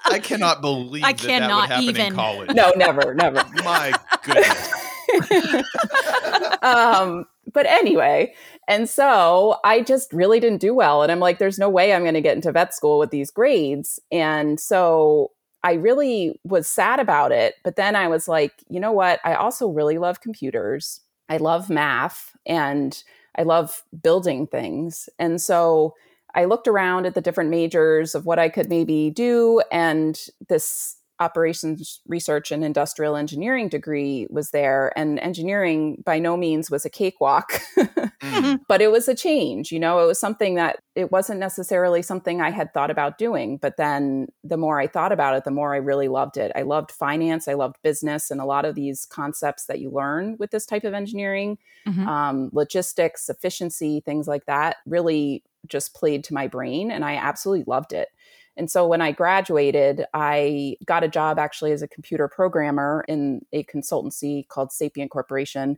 I, 0.05 0.15
I 0.15 0.19
cannot 0.19 0.61
believe 0.61 1.03
I 1.03 1.13
that 1.13 1.21
cannot 1.21 1.47
that 1.47 1.55
would 1.55 1.69
happen 1.69 1.83
even. 1.89 2.05
in 2.07 2.13
college. 2.13 2.53
No, 2.53 2.73
never, 2.75 3.13
never. 3.13 3.43
My 3.63 3.93
goodness. 4.23 4.73
um, 6.61 7.25
but 7.53 7.65
anyway, 7.65 8.33
and 8.67 8.89
so 8.89 9.57
I 9.63 9.81
just 9.81 10.11
really 10.11 10.39
didn't 10.39 10.61
do 10.61 10.73
well. 10.73 11.03
And 11.03 11.11
I'm 11.11 11.19
like, 11.19 11.39
there's 11.39 11.59
no 11.59 11.69
way 11.69 11.93
I'm 11.93 12.03
going 12.03 12.13
to 12.13 12.21
get 12.21 12.35
into 12.35 12.51
vet 12.51 12.73
school 12.73 12.99
with 12.99 13.11
these 13.11 13.31
grades. 13.31 13.99
And 14.11 14.59
so 14.59 15.31
I 15.63 15.73
really 15.73 16.39
was 16.43 16.67
sad 16.67 16.99
about 16.99 17.31
it. 17.31 17.55
But 17.63 17.75
then 17.75 17.95
I 17.95 18.07
was 18.07 18.27
like, 18.27 18.63
you 18.69 18.79
know 18.79 18.91
what? 18.91 19.19
I 19.23 19.35
also 19.35 19.69
really 19.69 19.97
love 19.97 20.21
computers. 20.21 20.99
I 21.29 21.37
love 21.37 21.69
math 21.69 22.35
and 22.45 23.01
I 23.37 23.43
love 23.43 23.83
building 24.01 24.45
things. 24.47 25.07
And 25.19 25.41
so 25.41 25.95
I 26.35 26.45
looked 26.45 26.67
around 26.67 27.05
at 27.05 27.13
the 27.13 27.21
different 27.21 27.49
majors 27.49 28.15
of 28.15 28.25
what 28.25 28.39
I 28.39 28.49
could 28.49 28.69
maybe 28.69 29.09
do. 29.09 29.61
And 29.71 30.19
this 30.49 30.97
operations 31.19 32.01
research 32.07 32.51
and 32.51 32.63
industrial 32.63 33.15
engineering 33.15 33.69
degree 33.69 34.25
was 34.29 34.49
there 34.49 34.91
and 34.97 35.19
engineering 35.19 36.01
by 36.03 36.17
no 36.17 36.35
means 36.35 36.71
was 36.71 36.85
a 36.85 36.89
cakewalk 36.89 37.61
mm-hmm. 37.77 38.55
but 38.67 38.81
it 38.81 38.91
was 38.91 39.07
a 39.07 39.13
change 39.13 39.71
you 39.71 39.79
know 39.79 39.99
it 39.99 40.07
was 40.07 40.19
something 40.19 40.55
that 40.55 40.79
it 40.95 41.11
wasn't 41.11 41.39
necessarily 41.39 42.01
something 42.01 42.41
i 42.41 42.49
had 42.49 42.73
thought 42.73 42.89
about 42.89 43.19
doing 43.19 43.57
but 43.57 43.77
then 43.77 44.27
the 44.43 44.57
more 44.57 44.79
i 44.79 44.87
thought 44.87 45.11
about 45.11 45.35
it 45.35 45.43
the 45.43 45.51
more 45.51 45.73
i 45.73 45.77
really 45.77 46.07
loved 46.07 46.35
it 46.35 46.51
i 46.55 46.63
loved 46.63 46.91
finance 46.91 47.47
i 47.47 47.53
loved 47.53 47.77
business 47.83 48.31
and 48.31 48.41
a 48.41 48.45
lot 48.45 48.65
of 48.65 48.73
these 48.73 49.05
concepts 49.05 49.65
that 49.67 49.79
you 49.79 49.91
learn 49.91 50.35
with 50.39 50.49
this 50.49 50.65
type 50.65 50.83
of 50.83 50.95
engineering 50.95 51.59
mm-hmm. 51.87 52.07
um, 52.07 52.49
logistics 52.53 53.29
efficiency 53.29 54.01
things 54.03 54.27
like 54.27 54.45
that 54.45 54.77
really 54.87 55.43
just 55.67 55.93
played 55.93 56.23
to 56.23 56.33
my 56.33 56.47
brain 56.47 56.89
and 56.89 57.05
i 57.05 57.15
absolutely 57.15 57.63
loved 57.67 57.93
it 57.93 58.09
And 58.55 58.69
so 58.69 58.87
when 58.87 59.01
I 59.01 59.11
graduated, 59.11 60.05
I 60.13 60.77
got 60.85 61.03
a 61.03 61.07
job 61.07 61.39
actually 61.39 61.71
as 61.71 61.81
a 61.81 61.87
computer 61.87 62.27
programmer 62.27 63.03
in 63.07 63.45
a 63.51 63.63
consultancy 63.63 64.47
called 64.47 64.71
Sapient 64.71 65.11
Corporation. 65.11 65.77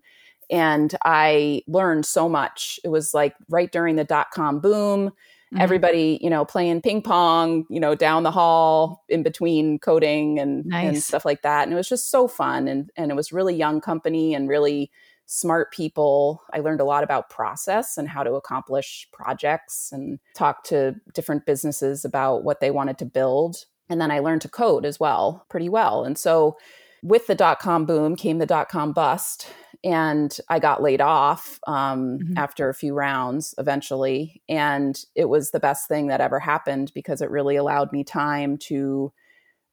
And 0.52 0.94
I 1.04 1.64
learned 1.68 2.06
so 2.06 2.30
much. 2.30 2.80
It 2.84 2.90
was 2.90 3.14
like 3.14 3.36
right 3.50 3.72
during 3.72 3.96
the 3.96 4.04
dot 4.04 4.32
com 4.32 4.60
boom. 4.60 5.08
Mm-hmm. 5.08 5.62
Everybody, 5.62 6.20
you 6.22 6.30
know, 6.30 6.44
playing 6.44 6.82
ping 6.82 7.02
pong, 7.02 7.66
you 7.70 7.80
know, 7.80 7.96
down 7.96 8.24
the 8.24 8.32
hall 8.32 9.06
in 9.10 9.24
between 9.24 9.80
coding 9.80 10.40
and, 10.40 10.66
nice. 10.66 10.88
and 10.88 11.02
stuff 11.02 11.24
like 11.24 11.44
that. 11.44 11.64
And 11.64 11.74
it 11.74 11.76
was 11.76 11.90
just 11.90 12.12
so 12.12 12.28
fun. 12.28 12.68
And 12.68 12.92
and 12.98 13.10
it 13.12 13.16
was 13.16 13.32
really 13.32 13.56
young 13.56 13.80
company 13.80 14.34
and 14.36 14.50
really 14.50 14.92
smart 15.26 15.72
people. 15.72 16.42
I 16.54 16.60
learned 16.60 16.82
a 16.82 16.86
lot 16.86 17.04
about 17.04 17.30
process 17.30 17.98
and 17.98 18.08
how 18.08 18.24
to 18.24 18.34
accomplish 18.34 19.08
projects 19.12 19.90
and 19.92 20.20
talk 20.36 20.64
to 20.66 20.96
different 21.14 21.46
businesses 21.46 22.06
about 22.06 22.44
what 22.44 22.60
they 22.60 22.72
wanted 22.72 22.98
to 23.00 23.06
build. 23.06 23.66
And 23.90 24.00
then 24.00 24.12
I 24.12 24.20
learned 24.20 24.42
to 24.42 24.50
code 24.50 24.86
as 24.86 25.00
well, 25.00 25.46
pretty 25.50 25.70
well. 25.70 26.04
And 26.04 26.18
so 26.18 26.58
with 27.04 27.28
the 27.28 27.36
dot 27.36 27.60
com 27.60 27.86
boom 27.86 28.16
came 28.16 28.40
the 28.40 28.46
dot 28.46 28.70
com 28.70 28.94
bust. 28.94 29.48
And 29.84 30.36
I 30.50 30.58
got 30.58 30.82
laid 30.82 31.02
off 31.02 31.60
um, 31.68 32.18
mm-hmm. 32.18 32.38
after 32.38 32.70
a 32.70 32.74
few 32.74 32.96
rounds 32.96 33.54
eventually. 33.60 34.42
And 34.50 35.00
it 35.14 35.26
was 35.26 35.52
the 35.52 35.60
best 35.60 35.88
thing 35.88 36.08
that 36.08 36.22
ever 36.22 36.40
happened 36.40 36.92
because 36.96 37.22
it 37.22 37.30
really 37.30 37.56
allowed 37.56 37.92
me 37.92 38.04
time 38.04 38.58
to 38.70 39.14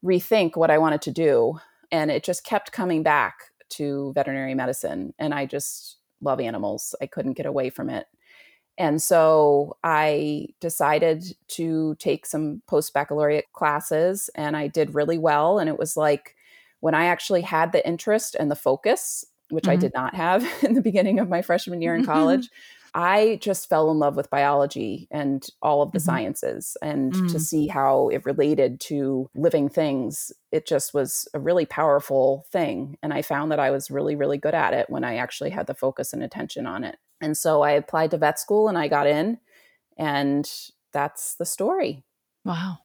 rethink 0.05 0.51
what 0.55 0.69
I 0.69 0.77
wanted 0.77 1.01
to 1.03 1.11
do. 1.11 1.57
And 1.91 2.11
it 2.11 2.23
just 2.23 2.43
kept 2.43 2.71
coming 2.71 3.01
back 3.01 3.35
to 3.77 4.11
veterinary 4.13 4.55
medicine 4.55 5.13
and 5.19 5.33
I 5.33 5.45
just 5.45 5.97
love 6.21 6.39
animals. 6.39 6.95
I 7.01 7.07
couldn't 7.07 7.33
get 7.33 7.45
away 7.45 7.69
from 7.69 7.89
it. 7.89 8.07
And 8.77 9.01
so 9.01 9.77
I 9.83 10.47
decided 10.59 11.35
to 11.49 11.95
take 11.95 12.25
some 12.25 12.61
post 12.67 12.93
baccalaureate 12.93 13.51
classes 13.53 14.29
and 14.35 14.57
I 14.57 14.67
did 14.67 14.95
really 14.95 15.17
well. 15.17 15.59
And 15.59 15.69
it 15.69 15.77
was 15.77 15.95
like 15.95 16.35
when 16.79 16.95
I 16.95 17.05
actually 17.05 17.41
had 17.41 17.71
the 17.71 17.85
interest 17.87 18.35
and 18.39 18.49
the 18.49 18.55
focus, 18.55 19.25
which 19.49 19.65
mm-hmm. 19.65 19.71
I 19.71 19.75
did 19.75 19.93
not 19.93 20.15
have 20.15 20.45
in 20.63 20.73
the 20.73 20.81
beginning 20.81 21.19
of 21.19 21.29
my 21.29 21.41
freshman 21.41 21.81
year 21.81 21.95
in 21.95 22.05
college, 22.13 22.49
I 22.95 23.39
just 23.41 23.69
fell 23.69 23.89
in 23.89 23.97
love 23.97 24.15
with 24.15 24.29
biology 24.29 25.07
and 25.09 25.45
all 25.61 25.81
of 25.81 25.91
the 25.91 25.97
mm-hmm. 25.97 26.05
sciences 26.05 26.77
and 26.81 27.13
mm. 27.13 27.31
to 27.31 27.39
see 27.39 27.67
how 27.67 28.09
it 28.09 28.25
related 28.25 28.79
to 28.81 29.29
living 29.35 29.67
things. 29.67 30.31
It 30.51 30.67
just 30.67 30.93
was 30.93 31.27
a 31.33 31.39
really 31.39 31.65
powerful 31.65 32.45
thing. 32.51 32.97
And 33.01 33.11
I 33.11 33.23
found 33.23 33.51
that 33.51 33.59
I 33.59 33.71
was 33.71 33.89
really, 33.89 34.15
really 34.15 34.37
good 34.37 34.53
at 34.53 34.73
it 34.73 34.89
when 34.89 35.03
I 35.03 35.15
actually 35.15 35.49
had 35.49 35.65
the 35.65 35.73
focus 35.73 36.13
and 36.13 36.21
attention 36.21 36.67
on 36.67 36.83
it. 36.83 36.97
And 37.19 37.35
so 37.35 37.61
I 37.61 37.71
applied 37.71 38.11
to 38.11 38.17
vet 38.17 38.37
school 38.39 38.67
and 38.67 38.77
I 38.77 38.87
got 38.87 39.07
in, 39.07 39.39
and 39.97 40.49
that's 40.91 41.35
the 41.35 41.45
story. 41.45 42.03
Wow. 42.45 42.79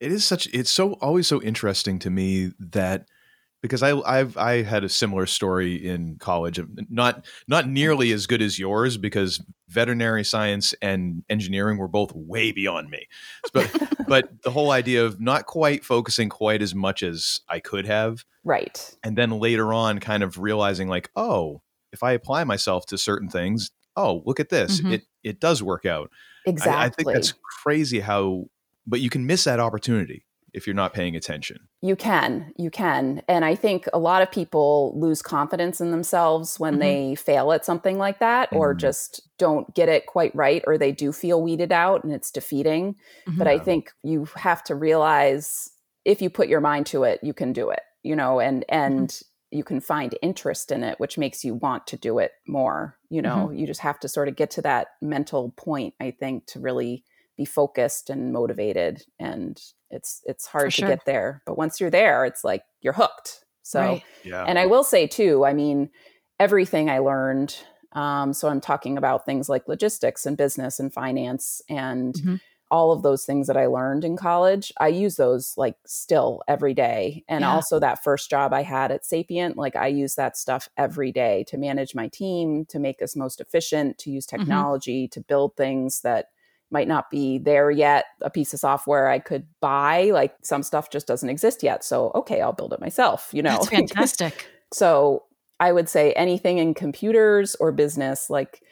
It 0.00 0.10
is 0.10 0.24
such, 0.24 0.48
it's 0.52 0.70
so 0.70 0.94
always 0.94 1.26
so 1.26 1.42
interesting 1.42 1.98
to 2.00 2.10
me 2.10 2.52
that 2.58 3.06
because 3.62 3.82
I 3.82 3.98
I've 3.98 4.36
I 4.36 4.62
had 4.62 4.84
a 4.84 4.88
similar 4.88 5.26
story 5.26 5.74
in 5.74 6.16
college, 6.18 6.60
not 6.88 7.26
not 7.46 7.68
nearly 7.68 8.12
as 8.12 8.26
good 8.26 8.42
as 8.42 8.58
yours 8.58 8.96
because 8.96 9.42
veterinary 9.68 10.24
science 10.24 10.74
and 10.80 11.24
engineering 11.28 11.78
were 11.78 11.88
both 11.88 12.12
way 12.14 12.52
beyond 12.52 12.90
me. 12.90 13.06
But 13.52 13.70
but 14.08 14.42
the 14.42 14.50
whole 14.50 14.70
idea 14.70 15.04
of 15.04 15.20
not 15.20 15.46
quite 15.46 15.84
focusing 15.84 16.28
quite 16.28 16.62
as 16.62 16.74
much 16.74 17.02
as 17.02 17.40
I 17.48 17.60
could 17.60 17.86
have, 17.86 18.24
right? 18.44 18.96
And 19.02 19.16
then 19.16 19.30
later 19.30 19.72
on, 19.72 19.98
kind 19.98 20.22
of 20.22 20.38
realizing 20.38 20.88
like, 20.88 21.10
oh, 21.16 21.62
if 21.92 22.02
I 22.02 22.12
apply 22.12 22.44
myself 22.44 22.86
to 22.86 22.98
certain 22.98 23.28
things, 23.28 23.70
oh, 23.96 24.22
look 24.24 24.40
at 24.40 24.50
this, 24.50 24.80
mm-hmm. 24.80 24.92
it 24.92 25.02
it 25.24 25.40
does 25.40 25.62
work 25.62 25.84
out. 25.84 26.10
Exactly. 26.46 26.72
I, 26.72 26.84
I 26.84 26.88
think 26.88 27.12
that's 27.12 27.34
crazy 27.62 28.00
how, 28.00 28.46
but 28.86 29.00
you 29.00 29.10
can 29.10 29.26
miss 29.26 29.44
that 29.44 29.60
opportunity 29.60 30.24
if 30.58 30.66
you're 30.66 30.74
not 30.74 30.92
paying 30.92 31.16
attention. 31.16 31.60
You 31.80 31.96
can, 31.96 32.52
you 32.58 32.70
can. 32.70 33.22
And 33.28 33.44
I 33.44 33.54
think 33.54 33.88
a 33.94 33.98
lot 33.98 34.20
of 34.20 34.30
people 34.30 34.92
lose 35.00 35.22
confidence 35.22 35.80
in 35.80 35.90
themselves 35.90 36.58
when 36.58 36.74
mm-hmm. 36.74 36.80
they 36.80 37.14
fail 37.14 37.52
at 37.52 37.64
something 37.64 37.96
like 37.96 38.18
that 38.18 38.50
or 38.52 38.72
mm-hmm. 38.72 38.80
just 38.80 39.22
don't 39.38 39.72
get 39.74 39.88
it 39.88 40.06
quite 40.06 40.34
right 40.34 40.62
or 40.66 40.76
they 40.76 40.92
do 40.92 41.12
feel 41.12 41.42
weeded 41.42 41.72
out 41.72 42.04
and 42.04 42.12
it's 42.12 42.30
defeating. 42.30 42.96
Mm-hmm. 43.26 43.38
But 43.38 43.46
I 43.46 43.58
think 43.58 43.92
you 44.02 44.28
have 44.36 44.62
to 44.64 44.74
realize 44.74 45.70
if 46.04 46.20
you 46.20 46.28
put 46.28 46.48
your 46.48 46.60
mind 46.60 46.86
to 46.86 47.04
it, 47.04 47.20
you 47.22 47.32
can 47.32 47.52
do 47.52 47.70
it, 47.70 47.80
you 48.02 48.16
know, 48.16 48.40
and 48.40 48.64
mm-hmm. 48.68 48.94
and 48.94 49.20
you 49.50 49.64
can 49.64 49.80
find 49.80 50.14
interest 50.20 50.70
in 50.70 50.84
it 50.84 51.00
which 51.00 51.16
makes 51.16 51.42
you 51.42 51.54
want 51.54 51.86
to 51.86 51.96
do 51.96 52.18
it 52.18 52.32
more, 52.46 52.98
you 53.08 53.22
know. 53.22 53.46
Mm-hmm. 53.46 53.58
You 53.58 53.66
just 53.66 53.80
have 53.80 53.98
to 54.00 54.08
sort 54.08 54.28
of 54.28 54.36
get 54.36 54.50
to 54.52 54.62
that 54.62 54.88
mental 55.00 55.54
point 55.56 55.94
I 56.00 56.10
think 56.10 56.46
to 56.48 56.60
really 56.60 57.04
be 57.38 57.46
focused 57.46 58.10
and 58.10 58.32
motivated 58.32 59.04
and 59.18 59.62
it's 59.90 60.20
it's 60.24 60.46
hard 60.46 60.64
For 60.64 60.70
to 60.70 60.76
sure. 60.76 60.88
get 60.88 61.06
there 61.06 61.40
but 61.46 61.56
once 61.56 61.80
you're 61.80 61.88
there 61.88 62.26
it's 62.26 62.44
like 62.44 62.64
you're 62.82 62.92
hooked 62.92 63.44
so 63.62 63.80
right. 63.80 64.02
yeah. 64.24 64.44
and 64.44 64.58
i 64.58 64.66
will 64.66 64.84
say 64.84 65.06
too 65.06 65.46
i 65.46 65.54
mean 65.54 65.88
everything 66.38 66.90
i 66.90 66.98
learned 66.98 67.56
um, 67.92 68.34
so 68.34 68.48
i'm 68.48 68.60
talking 68.60 68.98
about 68.98 69.24
things 69.24 69.48
like 69.48 69.68
logistics 69.68 70.26
and 70.26 70.36
business 70.36 70.78
and 70.80 70.92
finance 70.92 71.62
and 71.70 72.14
mm-hmm. 72.14 72.34
all 72.72 72.90
of 72.90 73.02
those 73.02 73.24
things 73.24 73.46
that 73.46 73.56
i 73.56 73.66
learned 73.66 74.04
in 74.04 74.16
college 74.16 74.72
i 74.80 74.88
use 74.88 75.14
those 75.14 75.54
like 75.56 75.76
still 75.86 76.42
every 76.48 76.74
day 76.74 77.24
and 77.28 77.42
yeah. 77.42 77.50
also 77.50 77.78
that 77.78 78.02
first 78.02 78.28
job 78.28 78.52
i 78.52 78.64
had 78.64 78.90
at 78.90 79.06
sapient 79.06 79.56
like 79.56 79.76
i 79.76 79.86
use 79.86 80.16
that 80.16 80.36
stuff 80.36 80.68
every 80.76 81.12
day 81.12 81.44
to 81.46 81.56
manage 81.56 81.94
my 81.94 82.08
team 82.08 82.66
to 82.66 82.80
make 82.80 83.00
us 83.00 83.14
most 83.14 83.40
efficient 83.40 83.96
to 83.96 84.10
use 84.10 84.26
mm-hmm. 84.26 84.38
technology 84.38 85.04
mm-hmm. 85.04 85.20
to 85.20 85.24
build 85.24 85.56
things 85.56 86.00
that 86.00 86.26
might 86.70 86.88
not 86.88 87.10
be 87.10 87.38
there 87.38 87.70
yet 87.70 88.06
a 88.22 88.30
piece 88.30 88.52
of 88.52 88.60
software 88.60 89.08
i 89.08 89.18
could 89.18 89.46
buy 89.60 90.10
like 90.12 90.34
some 90.42 90.62
stuff 90.62 90.90
just 90.90 91.06
doesn't 91.06 91.30
exist 91.30 91.62
yet 91.62 91.84
so 91.84 92.10
okay 92.14 92.40
i'll 92.40 92.52
build 92.52 92.72
it 92.72 92.80
myself 92.80 93.30
you 93.32 93.42
know? 93.42 93.50
That's 93.50 93.68
fantastic. 93.70 94.46
So 94.72 95.24
i 95.60 95.72
would 95.72 95.88
say 95.88 96.12
anything 96.12 96.58
in 96.58 96.74
computers 96.74 97.54
or 97.56 97.72
business 97.72 98.30
like 98.30 98.62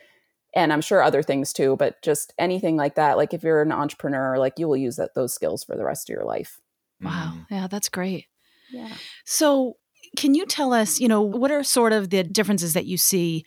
and 0.57 0.73
i'm 0.73 0.81
sure 0.81 1.03
other 1.03 1.23
things 1.23 1.53
too 1.53 1.77
but 1.77 2.03
just 2.03 2.33
anything 2.39 2.77
like 2.77 2.97
that 2.97 3.17
like 3.17 3.33
if 3.33 3.45
you're 3.45 3.63
an 3.63 3.71
entrepreneur 3.71 4.39
like 4.39 4.55
you 4.59 4.67
will 4.67 4.77
use 4.77 4.97
that 4.97 5.15
those 5.15 5.33
skills 5.33 5.63
for 5.63 5.77
the 5.77 5.85
rest 5.85 6.09
of 6.09 6.15
your 6.15 6.25
life. 6.25 6.59
Wow. 7.01 7.35
Mm. 7.35 7.47
yeah 7.51 7.67
that's 7.69 7.89
great. 7.89 8.27
Yeah. 8.73 8.93
So 9.25 9.77
can 10.17 10.35
you 10.35 10.47
tell 10.47 10.73
us 10.73 10.99
you 10.99 11.07
know 11.07 11.23
what 11.23 11.53
are 11.53 11.63
sort 11.63 11.93
of 11.93 12.11
the 12.11 12.25
differences 12.25 12.73
that 12.73 12.87
you 12.87 12.97
see 12.97 13.45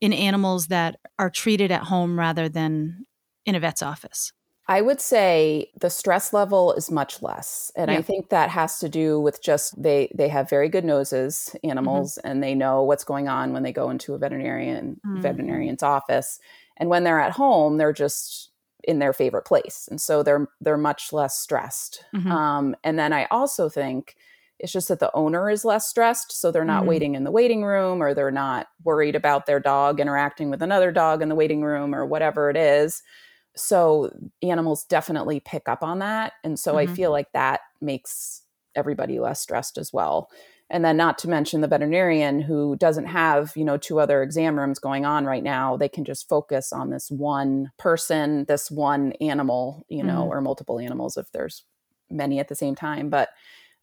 in 0.00 0.12
animals 0.12 0.68
that 0.68 0.96
are 1.18 1.30
treated 1.30 1.70
at 1.70 1.82
home 1.82 2.18
rather 2.18 2.48
than 2.48 3.04
in 3.44 3.54
a 3.54 3.60
vet's 3.60 3.82
office? 3.82 4.32
I 4.68 4.80
would 4.80 5.00
say 5.00 5.70
the 5.80 5.90
stress 5.90 6.32
level 6.32 6.72
is 6.74 6.90
much 6.90 7.20
less. 7.20 7.72
And 7.76 7.90
yeah. 7.90 7.98
I 7.98 8.02
think 8.02 8.28
that 8.28 8.48
has 8.50 8.78
to 8.78 8.88
do 8.88 9.18
with 9.18 9.42
just 9.42 9.80
they 9.80 10.10
they 10.14 10.28
have 10.28 10.48
very 10.48 10.68
good 10.68 10.84
noses, 10.84 11.50
mm-hmm. 11.52 11.70
animals, 11.70 12.16
mm-hmm. 12.18 12.28
and 12.28 12.42
they 12.42 12.54
know 12.54 12.82
what's 12.82 13.04
going 13.04 13.28
on 13.28 13.52
when 13.52 13.64
they 13.64 13.72
go 13.72 13.90
into 13.90 14.14
a 14.14 14.18
veterinarian 14.18 15.00
mm-hmm. 15.04 15.20
veterinarian's 15.20 15.82
office. 15.82 16.38
And 16.76 16.88
when 16.88 17.04
they're 17.04 17.20
at 17.20 17.32
home, 17.32 17.76
they're 17.76 17.92
just 17.92 18.50
in 18.84 18.98
their 18.98 19.12
favorite 19.12 19.44
place. 19.44 19.88
And 19.90 20.00
so 20.00 20.22
they're 20.22 20.48
they're 20.60 20.76
much 20.76 21.12
less 21.12 21.36
stressed. 21.38 22.04
Mm-hmm. 22.14 22.30
Um, 22.30 22.76
and 22.84 22.98
then 22.98 23.12
I 23.12 23.26
also 23.30 23.68
think 23.68 24.14
it's 24.60 24.72
just 24.72 24.86
that 24.88 25.00
the 25.00 25.14
owner 25.14 25.50
is 25.50 25.64
less 25.64 25.88
stressed. 25.88 26.30
So 26.40 26.52
they're 26.52 26.64
not 26.64 26.80
mm-hmm. 26.82 26.88
waiting 26.88 27.14
in 27.16 27.24
the 27.24 27.32
waiting 27.32 27.64
room 27.64 28.00
or 28.00 28.14
they're 28.14 28.30
not 28.30 28.68
worried 28.84 29.16
about 29.16 29.46
their 29.46 29.58
dog 29.58 29.98
interacting 29.98 30.50
with 30.50 30.62
another 30.62 30.92
dog 30.92 31.20
in 31.20 31.28
the 31.28 31.34
waiting 31.34 31.62
room 31.62 31.96
or 31.96 32.06
whatever 32.06 32.48
it 32.48 32.56
is 32.56 33.02
so 33.56 34.10
animals 34.42 34.84
definitely 34.84 35.40
pick 35.40 35.68
up 35.68 35.82
on 35.82 35.98
that 35.98 36.32
and 36.44 36.58
so 36.58 36.74
mm-hmm. 36.74 36.90
i 36.90 36.94
feel 36.94 37.10
like 37.10 37.30
that 37.32 37.60
makes 37.80 38.42
everybody 38.74 39.18
less 39.18 39.40
stressed 39.40 39.76
as 39.78 39.92
well 39.92 40.30
and 40.70 40.84
then 40.84 40.96
not 40.96 41.18
to 41.18 41.28
mention 41.28 41.60
the 41.60 41.68
veterinarian 41.68 42.40
who 42.40 42.76
doesn't 42.76 43.06
have 43.06 43.52
you 43.54 43.64
know 43.64 43.76
two 43.76 44.00
other 44.00 44.22
exam 44.22 44.58
rooms 44.58 44.78
going 44.78 45.04
on 45.04 45.26
right 45.26 45.42
now 45.42 45.76
they 45.76 45.88
can 45.88 46.04
just 46.04 46.28
focus 46.28 46.72
on 46.72 46.90
this 46.90 47.10
one 47.10 47.70
person 47.78 48.44
this 48.48 48.70
one 48.70 49.12
animal 49.20 49.84
you 49.88 50.02
know 50.02 50.22
mm-hmm. 50.22 50.32
or 50.32 50.40
multiple 50.40 50.78
animals 50.78 51.16
if 51.16 51.30
there's 51.32 51.64
many 52.10 52.38
at 52.38 52.48
the 52.48 52.54
same 52.54 52.74
time 52.74 53.10
but 53.10 53.28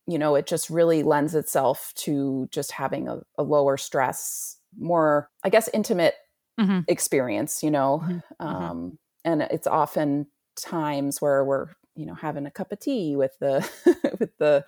you 0.07 0.17
know 0.17 0.35
it 0.35 0.47
just 0.47 0.69
really 0.69 1.03
lends 1.03 1.35
itself 1.35 1.93
to 1.95 2.47
just 2.51 2.71
having 2.71 3.07
a, 3.07 3.19
a 3.37 3.43
lower 3.43 3.77
stress 3.77 4.57
more 4.77 5.29
i 5.43 5.49
guess 5.49 5.69
intimate 5.73 6.15
mm-hmm. 6.59 6.79
experience 6.87 7.63
you 7.63 7.71
know 7.71 8.01
mm-hmm. 8.03 8.13
Mm-hmm. 8.13 8.45
um, 8.45 8.97
and 9.25 9.41
it's 9.41 9.67
often 9.67 10.27
times 10.55 11.21
where 11.21 11.43
we're 11.43 11.67
you 11.95 12.05
know 12.05 12.15
having 12.15 12.45
a 12.45 12.51
cup 12.51 12.71
of 12.71 12.79
tea 12.79 13.15
with 13.15 13.37
the 13.39 13.67
with 14.19 14.37
the 14.37 14.65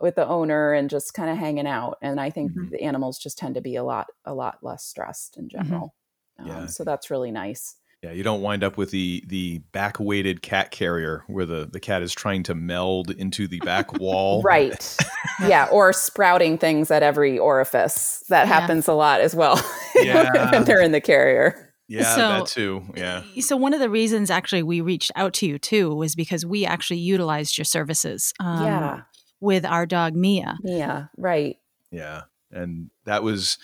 with 0.00 0.14
the 0.14 0.26
owner 0.26 0.72
and 0.72 0.88
just 0.88 1.14
kind 1.14 1.30
of 1.30 1.36
hanging 1.36 1.66
out 1.66 1.98
and 2.02 2.20
i 2.20 2.30
think 2.30 2.52
mm-hmm. 2.52 2.70
the 2.70 2.80
animals 2.82 3.18
just 3.18 3.38
tend 3.38 3.54
to 3.54 3.60
be 3.60 3.76
a 3.76 3.84
lot 3.84 4.06
a 4.24 4.34
lot 4.34 4.58
less 4.62 4.84
stressed 4.84 5.36
in 5.36 5.48
mm-hmm. 5.48 5.62
general 5.62 5.94
mm-hmm. 6.40 6.48
yeah. 6.48 6.58
Um, 6.60 6.68
so 6.68 6.84
that's 6.84 7.10
really 7.10 7.30
nice 7.30 7.76
yeah 8.02 8.12
you 8.12 8.22
don't 8.22 8.40
wind 8.40 8.64
up 8.64 8.76
with 8.76 8.90
the 8.92 9.22
the 9.26 9.58
back 9.72 9.98
weighted 9.98 10.42
cat 10.42 10.70
carrier 10.70 11.24
where 11.26 11.46
the 11.46 11.68
the 11.70 11.80
cat 11.80 12.02
is 12.02 12.12
trying 12.12 12.42
to 12.44 12.54
meld 12.54 13.10
into 13.10 13.46
the 13.46 13.58
back 13.60 13.92
wall 14.00 14.42
right 14.42 14.96
yeah 15.40 15.68
or 15.70 15.92
sprouting 15.92 16.56
things 16.56 16.90
at 16.90 17.02
every 17.02 17.38
orifice 17.38 18.24
that 18.28 18.46
yeah. 18.46 18.60
happens 18.60 18.88
a 18.88 18.94
lot 18.94 19.20
as 19.20 19.34
well 19.34 19.60
yeah. 19.96 20.52
when 20.52 20.64
they're 20.64 20.82
in 20.82 20.92
the 20.92 21.00
carrier 21.00 21.69
Yeah, 21.90 22.14
so, 22.14 22.20
that 22.20 22.46
too. 22.46 22.84
Yeah. 22.96 23.24
So 23.40 23.56
one 23.56 23.74
of 23.74 23.80
the 23.80 23.90
reasons 23.90 24.30
actually 24.30 24.62
we 24.62 24.80
reached 24.80 25.10
out 25.16 25.34
to 25.34 25.46
you 25.46 25.58
too 25.58 25.92
was 25.92 26.14
because 26.14 26.46
we 26.46 26.64
actually 26.64 27.00
utilized 27.00 27.58
your 27.58 27.64
services. 27.64 28.32
Um, 28.38 28.64
yeah. 28.64 29.00
With 29.40 29.64
our 29.64 29.86
dog 29.86 30.14
Mia. 30.14 30.56
Mia, 30.62 31.10
right. 31.18 31.56
Yeah, 31.90 32.22
and 32.52 32.90
that 33.06 33.24
was 33.24 33.58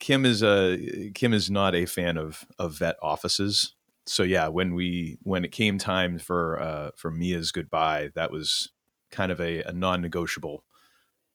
Kim 0.00 0.26
is 0.26 0.42
a 0.42 1.12
Kim 1.14 1.32
is 1.32 1.50
not 1.50 1.76
a 1.76 1.86
fan 1.86 2.16
of 2.16 2.44
of 2.58 2.78
vet 2.78 2.96
offices. 3.00 3.74
So 4.06 4.24
yeah, 4.24 4.48
when 4.48 4.74
we 4.74 5.18
when 5.22 5.44
it 5.44 5.52
came 5.52 5.78
time 5.78 6.18
for 6.18 6.60
uh, 6.60 6.90
for 6.96 7.12
Mia's 7.12 7.52
goodbye, 7.52 8.10
that 8.16 8.32
was 8.32 8.72
kind 9.12 9.30
of 9.30 9.40
a, 9.40 9.62
a 9.62 9.72
non-negotiable 9.72 10.64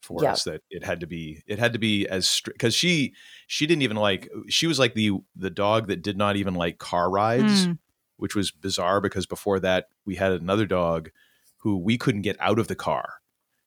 for 0.07 0.23
yeah. 0.23 0.31
us 0.31 0.45
that 0.45 0.61
it 0.69 0.85
had 0.85 1.01
to 1.01 1.07
be 1.07 1.43
it 1.45 1.59
had 1.59 1.73
to 1.73 1.79
be 1.79 2.07
as 2.07 2.25
strict 2.25 2.57
because 2.57 2.73
she 2.73 3.13
she 3.45 3.67
didn't 3.67 3.81
even 3.81 3.97
like 3.97 4.29
she 4.47 4.65
was 4.65 4.79
like 4.79 4.93
the 4.93 5.11
the 5.35 5.49
dog 5.49 5.87
that 5.87 6.01
did 6.01 6.17
not 6.17 6.37
even 6.37 6.53
like 6.53 6.77
car 6.77 7.09
rides 7.09 7.67
mm. 7.67 7.77
which 8.15 8.33
was 8.33 8.49
bizarre 8.49 9.01
because 9.01 9.25
before 9.25 9.59
that 9.59 9.89
we 10.05 10.15
had 10.15 10.31
another 10.31 10.65
dog 10.65 11.11
who 11.57 11.77
we 11.77 11.97
couldn't 11.97 12.21
get 12.21 12.37
out 12.39 12.57
of 12.57 12.69
the 12.69 12.75
car 12.75 13.15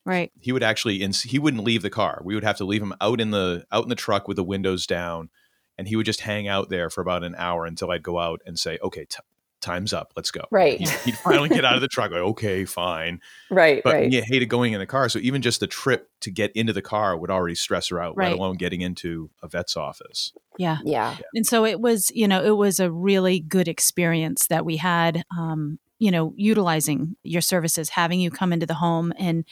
right 0.07 0.33
he 0.41 0.51
would 0.51 0.63
actually 0.63 1.03
ins- 1.03 1.23
he 1.23 1.39
wouldn't 1.39 1.63
leave 1.63 1.83
the 1.83 1.91
car 1.91 2.23
we 2.25 2.35
would 2.35 2.45
have 2.45 2.57
to 2.57 2.65
leave 2.65 2.83
him 2.83 2.95
out 3.03 3.21
in 3.21 3.33
the 3.33 3.67
out 3.71 3.83
in 3.83 3.91
the 3.91 3.95
truck 3.95 4.27
with 4.27 4.37
the 4.37 4.43
windows 4.43 4.87
down 4.87 5.29
and 5.77 5.89
he 5.89 5.97
would 5.97 6.07
just 6.07 6.23
hang 6.23 6.49
out 6.49 6.71
there 6.71 6.89
for 6.89 7.03
about 7.03 7.23
an 7.23 7.35
hour 7.37 7.67
until 7.67 7.91
i'd 7.91 8.03
go 8.03 8.19
out 8.19 8.41
and 8.47 8.59
say 8.59 8.79
okay 8.83 9.05
t- 9.05 9.19
time's 9.61 9.93
up. 9.93 10.13
Let's 10.17 10.31
go. 10.31 10.45
Right. 10.51 10.79
He'd, 10.79 10.89
he'd 10.89 11.17
finally 11.17 11.49
get 11.49 11.65
out 11.65 11.75
of 11.75 11.81
the 11.81 11.89
truck. 11.89 12.11
Like, 12.11 12.21
okay, 12.21 12.65
fine. 12.65 13.21
Right. 13.53 13.83
But 13.83 13.95
right. 13.95 14.13
he 14.13 14.21
hated 14.21 14.47
going 14.47 14.75
in 14.75 14.79
the 14.79 14.87
car. 14.87 15.09
So 15.09 15.19
even 15.19 15.43
just 15.43 15.59
the 15.59 15.67
trip 15.67 16.09
to 16.21 16.31
get 16.31 16.53
into 16.53 16.73
the 16.73 16.83
car 16.83 17.17
would 17.17 17.31
already 17.31 17.57
stress 17.57 17.89
her 17.89 18.01
out, 18.01 18.17
right. 18.17 18.31
let 18.31 18.39
alone 18.39 18.57
getting 18.57 18.81
into 18.81 19.29
a 19.43 19.49
vet's 19.49 19.77
office. 19.77 20.33
Yeah. 20.57 20.79
yeah. 20.85 21.17
And 21.35 21.45
so 21.45 21.65
it 21.65 21.81
was, 21.81 22.13
you 22.15 22.29
know, 22.29 22.45
it 22.45 22.57
was 22.57 22.79
a 22.79 22.93
really 22.93 23.41
good 23.41 23.67
experience 23.67 24.47
that 24.47 24.65
we 24.65 24.77
had. 24.77 25.25
Um, 25.37 25.81
you 25.99 26.11
know, 26.11 26.33
utilizing 26.37 27.17
your 27.25 27.43
services, 27.43 27.91
having 27.91 28.21
you 28.21 28.31
come 28.31 28.53
into 28.55 28.67
the 28.67 28.75
home, 28.75 29.13
and 29.19 29.45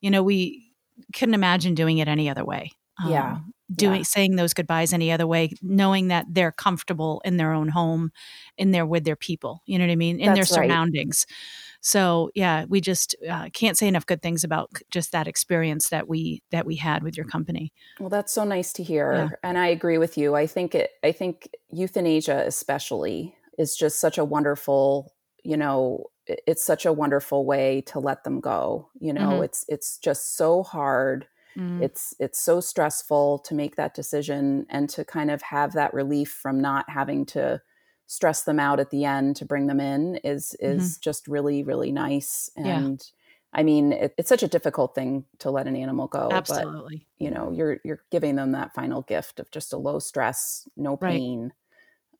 you 0.00 0.08
know, 0.08 0.22
we 0.22 0.70
couldn't 1.12 1.34
imagine 1.34 1.74
doing 1.74 1.98
it 1.98 2.06
any 2.06 2.30
other 2.30 2.44
way. 2.44 2.70
Um, 3.02 3.10
yeah 3.10 3.38
doing 3.74 3.98
yeah. 3.98 4.04
saying 4.04 4.36
those 4.36 4.54
goodbyes 4.54 4.92
any 4.92 5.10
other 5.10 5.26
way 5.26 5.50
knowing 5.62 6.08
that 6.08 6.26
they're 6.28 6.52
comfortable 6.52 7.20
in 7.24 7.36
their 7.36 7.52
own 7.52 7.68
home 7.68 8.12
in 8.56 8.70
there 8.70 8.86
with 8.86 9.04
their 9.04 9.16
people 9.16 9.62
you 9.66 9.78
know 9.78 9.84
what 9.84 9.92
i 9.92 9.96
mean 9.96 10.20
in 10.20 10.26
That's 10.26 10.36
their 10.36 10.44
surroundings 10.44 11.26
right. 11.28 11.36
so 11.80 12.30
yeah 12.34 12.64
we 12.68 12.80
just 12.80 13.16
uh, 13.28 13.48
can't 13.52 13.76
say 13.76 13.88
enough 13.88 14.06
good 14.06 14.22
things 14.22 14.44
about 14.44 14.70
just 14.90 15.12
that 15.12 15.26
experience 15.26 15.88
that 15.88 16.08
we 16.08 16.42
that 16.50 16.66
we 16.66 16.76
had 16.76 17.02
with 17.02 17.16
your 17.16 17.26
company 17.26 17.72
well 17.98 18.08
that's 18.08 18.32
so 18.32 18.44
nice 18.44 18.72
to 18.74 18.82
hear 18.82 19.12
yeah. 19.12 19.28
and 19.42 19.58
i 19.58 19.66
agree 19.66 19.98
with 19.98 20.16
you 20.16 20.34
i 20.34 20.46
think 20.46 20.74
it 20.74 20.90
i 21.02 21.10
think 21.10 21.48
euthanasia 21.70 22.44
especially 22.46 23.34
is 23.58 23.76
just 23.76 24.00
such 24.00 24.18
a 24.18 24.24
wonderful 24.24 25.12
you 25.42 25.56
know 25.56 26.04
it's 26.26 26.64
such 26.64 26.86
a 26.86 26.92
wonderful 26.92 27.44
way 27.44 27.80
to 27.82 27.98
let 27.98 28.24
them 28.24 28.40
go 28.40 28.88
you 29.00 29.12
know 29.12 29.30
mm-hmm. 29.30 29.44
it's 29.44 29.64
it's 29.68 29.98
just 29.98 30.36
so 30.36 30.62
hard 30.62 31.26
Mm. 31.56 31.82
It's 31.82 32.14
it's 32.18 32.38
so 32.38 32.60
stressful 32.60 33.38
to 33.40 33.54
make 33.54 33.76
that 33.76 33.94
decision 33.94 34.66
and 34.68 34.88
to 34.90 35.04
kind 35.04 35.30
of 35.30 35.42
have 35.42 35.72
that 35.72 35.94
relief 35.94 36.30
from 36.30 36.60
not 36.60 36.88
having 36.88 37.24
to 37.26 37.62
stress 38.06 38.44
them 38.44 38.60
out 38.60 38.78
at 38.78 38.90
the 38.90 39.04
end 39.04 39.36
to 39.36 39.44
bring 39.44 39.66
them 39.66 39.80
in 39.80 40.16
is 40.16 40.54
is 40.60 40.92
mm-hmm. 40.92 41.00
just 41.00 41.26
really 41.26 41.62
really 41.62 41.90
nice 41.90 42.50
and 42.56 42.66
yeah. 42.66 43.12
I 43.52 43.62
mean, 43.62 43.92
it, 43.92 44.14
it's 44.18 44.28
such 44.28 44.42
a 44.42 44.48
difficult 44.48 44.94
thing 44.94 45.24
to 45.38 45.50
let 45.50 45.66
an 45.66 45.76
animal 45.76 46.08
go. 46.08 46.28
Absolutely. 46.30 47.06
But, 47.18 47.24
you 47.24 47.30
know, 47.30 47.50
you're 47.52 47.78
you're 47.84 48.02
giving 48.10 48.36
them 48.36 48.52
that 48.52 48.74
final 48.74 49.00
gift 49.00 49.40
of 49.40 49.50
just 49.50 49.72
a 49.72 49.78
low 49.78 49.98
stress, 49.98 50.68
no 50.76 50.96
pain 50.96 51.52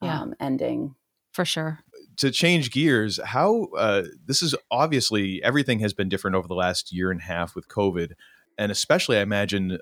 right. 0.00 0.08
yeah. 0.08 0.20
um, 0.20 0.34
ending. 0.40 0.94
For 1.32 1.44
sure. 1.44 1.80
To 2.18 2.30
change 2.30 2.70
gears, 2.70 3.20
how 3.22 3.66
uh, 3.76 4.04
this 4.24 4.40
is 4.40 4.54
obviously 4.70 5.42
everything 5.42 5.80
has 5.80 5.92
been 5.92 6.08
different 6.08 6.36
over 6.36 6.48
the 6.48 6.54
last 6.54 6.90
year 6.90 7.10
and 7.10 7.20
a 7.20 7.24
half 7.24 7.54
with 7.54 7.68
COVID 7.68 8.12
and 8.58 8.72
especially 8.72 9.18
I 9.18 9.22
imagine 9.22 9.78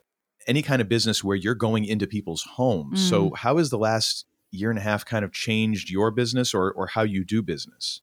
any 0.46 0.62
kind 0.62 0.82
of 0.82 0.88
business 0.88 1.24
where 1.24 1.36
you're 1.36 1.54
going 1.54 1.84
into 1.84 2.06
people's 2.06 2.42
homes. 2.42 3.00
Mm. 3.00 3.10
So 3.10 3.30
how 3.34 3.56
has 3.58 3.70
the 3.70 3.78
last 3.78 4.26
year 4.50 4.70
and 4.70 4.78
a 4.78 4.82
half 4.82 5.04
kind 5.04 5.24
of 5.24 5.32
changed 5.32 5.90
your 5.90 6.10
business 6.10 6.54
or 6.54 6.72
or 6.72 6.88
how 6.88 7.02
you 7.02 7.24
do 7.24 7.42
business? 7.42 8.00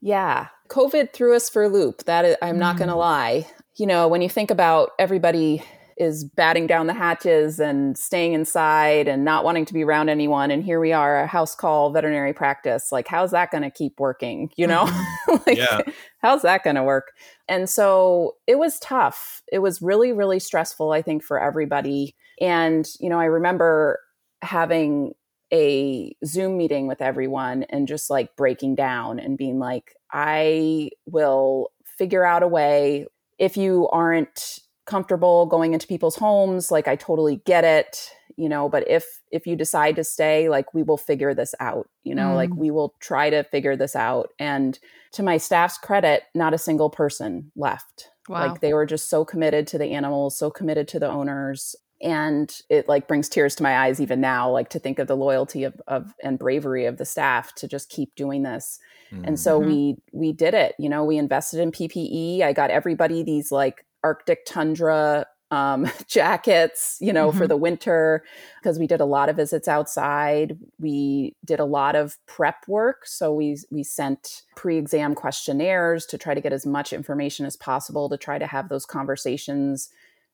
Yeah, 0.00 0.48
COVID 0.68 1.12
threw 1.12 1.34
us 1.34 1.48
for 1.48 1.64
a 1.64 1.68
loop. 1.68 2.04
That 2.04 2.24
is, 2.24 2.36
I'm 2.42 2.58
not 2.58 2.76
going 2.76 2.88
to 2.88 2.94
mm. 2.94 2.98
lie. 2.98 3.46
You 3.76 3.86
know, 3.86 4.08
when 4.08 4.22
you 4.22 4.28
think 4.28 4.50
about 4.50 4.90
everybody 4.98 5.62
is 5.96 6.24
batting 6.24 6.66
down 6.66 6.86
the 6.86 6.94
hatches 6.94 7.58
and 7.58 7.96
staying 7.96 8.34
inside 8.34 9.08
and 9.08 9.24
not 9.24 9.44
wanting 9.44 9.64
to 9.64 9.72
be 9.72 9.82
around 9.82 10.08
anyone 10.10 10.50
and 10.50 10.62
here 10.62 10.78
we 10.78 10.92
are 10.92 11.20
a 11.20 11.26
house 11.26 11.54
call 11.54 11.90
veterinary 11.90 12.34
practice 12.34 12.92
like 12.92 13.08
how's 13.08 13.30
that 13.30 13.50
going 13.50 13.62
to 13.62 13.70
keep 13.70 13.98
working 13.98 14.50
you 14.56 14.66
know 14.66 14.84
mm-hmm. 14.84 15.36
like 15.46 15.56
yeah. 15.56 15.80
How's 16.26 16.42
that 16.42 16.64
going 16.64 16.76
to 16.76 16.82
work? 16.82 17.12
And 17.48 17.70
so 17.70 18.34
it 18.48 18.58
was 18.58 18.80
tough. 18.80 19.42
It 19.52 19.60
was 19.60 19.80
really 19.80 20.12
really 20.12 20.40
stressful 20.40 20.90
i 20.92 21.02
think 21.02 21.22
for 21.22 21.40
everybody. 21.40 22.16
And 22.40 22.86
you 23.00 23.08
know 23.08 23.20
i 23.20 23.24
remember 23.26 24.00
having 24.42 25.14
a 25.52 26.14
zoom 26.24 26.56
meeting 26.58 26.88
with 26.88 27.00
everyone 27.00 27.62
and 27.70 27.86
just 27.86 28.10
like 28.10 28.34
breaking 28.36 28.74
down 28.74 29.20
and 29.20 29.38
being 29.38 29.60
like 29.60 29.94
i 30.12 30.90
will 31.06 31.70
figure 31.84 32.24
out 32.24 32.42
a 32.42 32.48
way. 32.48 33.06
If 33.38 33.56
you 33.56 33.88
aren't 33.88 34.58
comfortable 34.86 35.46
going 35.46 35.74
into 35.74 35.86
people's 35.86 36.16
homes 36.16 36.70
like 36.70 36.86
i 36.86 36.94
totally 36.94 37.36
get 37.44 37.64
it 37.64 38.10
you 38.36 38.48
know 38.48 38.68
but 38.68 38.88
if 38.88 39.20
if 39.30 39.46
you 39.46 39.56
decide 39.56 39.96
to 39.96 40.04
stay 40.04 40.48
like 40.48 40.72
we 40.74 40.82
will 40.82 40.96
figure 40.96 41.34
this 41.34 41.54
out 41.60 41.88
you 42.04 42.14
know 42.14 42.28
mm. 42.28 42.34
like 42.36 42.54
we 42.54 42.70
will 42.70 42.94
try 43.00 43.30
to 43.30 43.42
figure 43.44 43.76
this 43.76 43.96
out 43.96 44.30
and 44.38 44.78
to 45.12 45.22
my 45.22 45.36
staff's 45.36 45.78
credit 45.78 46.24
not 46.34 46.54
a 46.54 46.58
single 46.58 46.90
person 46.90 47.50
left 47.56 48.10
wow. 48.28 48.46
like 48.46 48.60
they 48.60 48.74
were 48.74 48.86
just 48.86 49.08
so 49.08 49.24
committed 49.24 49.66
to 49.66 49.78
the 49.78 49.92
animals 49.92 50.38
so 50.38 50.50
committed 50.50 50.86
to 50.86 50.98
the 50.98 51.08
owners 51.08 51.74
and 52.02 52.60
it 52.68 52.88
like 52.88 53.08
brings 53.08 53.28
tears 53.28 53.54
to 53.54 53.62
my 53.62 53.78
eyes 53.78 54.00
even 54.00 54.20
now 54.20 54.50
like 54.50 54.68
to 54.68 54.78
think 54.78 54.98
of 54.98 55.06
the 55.08 55.16
loyalty 55.16 55.64
of, 55.64 55.80
of 55.88 56.12
and 56.22 56.38
bravery 56.38 56.84
of 56.84 56.98
the 56.98 57.06
staff 57.06 57.54
to 57.54 57.66
just 57.66 57.88
keep 57.88 58.14
doing 58.16 58.42
this 58.42 58.78
mm. 59.10 59.26
and 59.26 59.40
so 59.40 59.58
mm-hmm. 59.58 59.70
we 59.70 59.96
we 60.12 60.32
did 60.32 60.52
it 60.52 60.74
you 60.78 60.88
know 60.88 61.04
we 61.04 61.16
invested 61.16 61.58
in 61.58 61.72
ppe 61.72 62.42
i 62.42 62.52
got 62.52 62.70
everybody 62.70 63.22
these 63.22 63.50
like 63.50 63.84
Arctic 64.04 64.44
tundra 64.44 65.26
um, 65.50 65.90
jackets, 66.06 66.98
you 67.00 67.12
know, 67.12 67.28
mm-hmm. 67.28 67.38
for 67.38 67.46
the 67.46 67.56
winter, 67.56 68.24
because 68.60 68.78
we 68.78 68.86
did 68.86 69.00
a 69.00 69.04
lot 69.04 69.28
of 69.28 69.36
visits 69.36 69.68
outside. 69.68 70.58
We 70.78 71.34
did 71.44 71.60
a 71.60 71.64
lot 71.64 71.96
of 71.96 72.16
prep 72.26 72.66
work. 72.68 73.06
So 73.06 73.32
we 73.32 73.56
we 73.70 73.82
sent 73.82 74.42
pre-exam 74.56 75.14
questionnaires 75.14 76.06
to 76.06 76.18
try 76.18 76.34
to 76.34 76.40
get 76.40 76.52
as 76.52 76.66
much 76.66 76.92
information 76.92 77.46
as 77.46 77.56
possible 77.56 78.08
to 78.08 78.16
try 78.16 78.38
to 78.38 78.46
have 78.46 78.68
those 78.68 78.86
conversations 78.86 79.90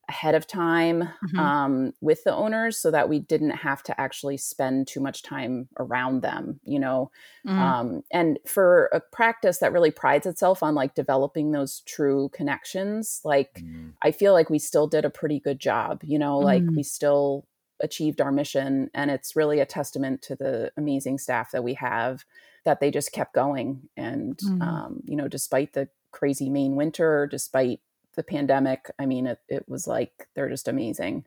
ahead 0.08 0.34
of 0.34 0.46
time 0.46 1.02
mm-hmm. 1.02 1.38
um, 1.38 1.92
with 2.00 2.24
the 2.24 2.34
owners 2.34 2.76
so 2.76 2.90
that 2.90 3.08
we 3.08 3.20
didn't 3.20 3.50
have 3.50 3.82
to 3.82 4.00
actually 4.00 4.36
spend 4.36 4.88
too 4.88 5.00
much 5.00 5.22
time 5.22 5.68
around 5.78 6.22
them 6.22 6.58
you 6.64 6.78
know 6.78 7.10
mm. 7.46 7.52
um, 7.52 8.02
and 8.10 8.38
for 8.46 8.86
a 8.92 9.00
practice 9.00 9.58
that 9.58 9.72
really 9.72 9.90
prides 9.90 10.26
itself 10.26 10.62
on 10.62 10.74
like 10.74 10.94
developing 10.94 11.52
those 11.52 11.80
true 11.80 12.28
connections 12.32 13.20
like 13.24 13.60
mm. 13.62 13.92
i 14.02 14.10
feel 14.10 14.32
like 14.32 14.50
we 14.50 14.58
still 14.58 14.86
did 14.86 15.04
a 15.04 15.10
pretty 15.10 15.38
good 15.38 15.60
job 15.60 16.00
you 16.02 16.18
know 16.18 16.38
like 16.38 16.62
mm. 16.62 16.76
we 16.76 16.82
still 16.82 17.46
achieved 17.80 18.20
our 18.20 18.32
mission 18.32 18.90
and 18.94 19.10
it's 19.10 19.36
really 19.36 19.60
a 19.60 19.66
testament 19.66 20.20
to 20.22 20.34
the 20.34 20.70
amazing 20.76 21.18
staff 21.18 21.52
that 21.52 21.64
we 21.64 21.74
have 21.74 22.24
that 22.64 22.80
they 22.80 22.90
just 22.90 23.12
kept 23.12 23.34
going 23.34 23.88
and 23.96 24.38
mm. 24.38 24.62
um, 24.62 25.00
you 25.04 25.16
know 25.16 25.28
despite 25.28 25.72
the 25.72 25.88
crazy 26.10 26.50
Maine 26.50 26.76
winter 26.76 27.26
despite 27.26 27.80
the 28.14 28.22
pandemic 28.22 28.90
i 28.98 29.06
mean 29.06 29.26
it, 29.26 29.38
it 29.48 29.68
was 29.68 29.86
like 29.86 30.28
they're 30.34 30.48
just 30.48 30.68
amazing 30.68 31.24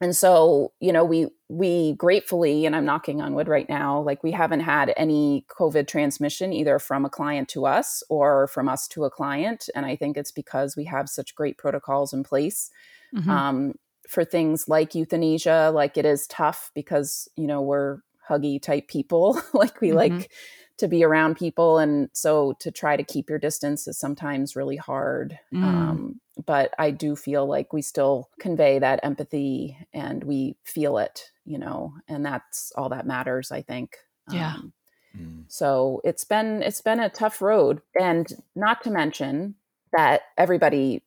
and 0.00 0.16
so 0.16 0.72
you 0.80 0.92
know 0.92 1.04
we 1.04 1.28
we 1.48 1.94
gratefully 1.94 2.66
and 2.66 2.74
i'm 2.74 2.84
knocking 2.84 3.20
on 3.20 3.34
wood 3.34 3.48
right 3.48 3.68
now 3.68 4.00
like 4.00 4.22
we 4.22 4.32
haven't 4.32 4.60
had 4.60 4.92
any 4.96 5.44
covid 5.48 5.86
transmission 5.86 6.52
either 6.52 6.78
from 6.78 7.04
a 7.04 7.10
client 7.10 7.48
to 7.48 7.66
us 7.66 8.02
or 8.08 8.46
from 8.48 8.68
us 8.68 8.88
to 8.88 9.04
a 9.04 9.10
client 9.10 9.68
and 9.74 9.86
i 9.86 9.94
think 9.96 10.16
it's 10.16 10.32
because 10.32 10.76
we 10.76 10.84
have 10.84 11.08
such 11.08 11.34
great 11.34 11.58
protocols 11.58 12.12
in 12.12 12.22
place 12.22 12.70
mm-hmm. 13.14 13.30
um, 13.30 13.74
for 14.08 14.24
things 14.24 14.68
like 14.68 14.94
euthanasia 14.94 15.70
like 15.74 15.96
it 15.96 16.04
is 16.04 16.26
tough 16.26 16.70
because 16.74 17.28
you 17.36 17.46
know 17.46 17.62
we're 17.62 17.98
huggy 18.28 18.60
type 18.60 18.88
people 18.88 19.40
like 19.54 19.80
we 19.80 19.88
mm-hmm. 19.88 20.16
like 20.16 20.30
to 20.76 20.88
be 20.88 21.04
around 21.04 21.36
people 21.36 21.78
and 21.78 22.08
so 22.12 22.54
to 22.58 22.70
try 22.70 22.96
to 22.96 23.04
keep 23.04 23.30
your 23.30 23.38
distance 23.38 23.86
is 23.86 23.98
sometimes 23.98 24.56
really 24.56 24.76
hard 24.76 25.38
mm. 25.52 25.62
um, 25.62 26.20
but 26.46 26.74
i 26.78 26.90
do 26.90 27.14
feel 27.16 27.46
like 27.46 27.72
we 27.72 27.82
still 27.82 28.28
convey 28.38 28.78
that 28.78 29.00
empathy 29.02 29.76
and 29.92 30.24
we 30.24 30.56
feel 30.64 30.98
it 30.98 31.30
you 31.44 31.58
know 31.58 31.92
and 32.08 32.24
that's 32.24 32.72
all 32.76 32.88
that 32.88 33.06
matters 33.06 33.52
i 33.52 33.62
think 33.62 33.98
yeah 34.30 34.54
um, 34.54 34.72
mm. 35.16 35.44
so 35.48 36.00
it's 36.04 36.24
been 36.24 36.62
it's 36.62 36.80
been 36.80 37.00
a 37.00 37.08
tough 37.08 37.40
road 37.40 37.80
and 38.00 38.32
not 38.54 38.82
to 38.82 38.90
mention 38.90 39.54
that 39.92 40.22
everybody 40.36 41.02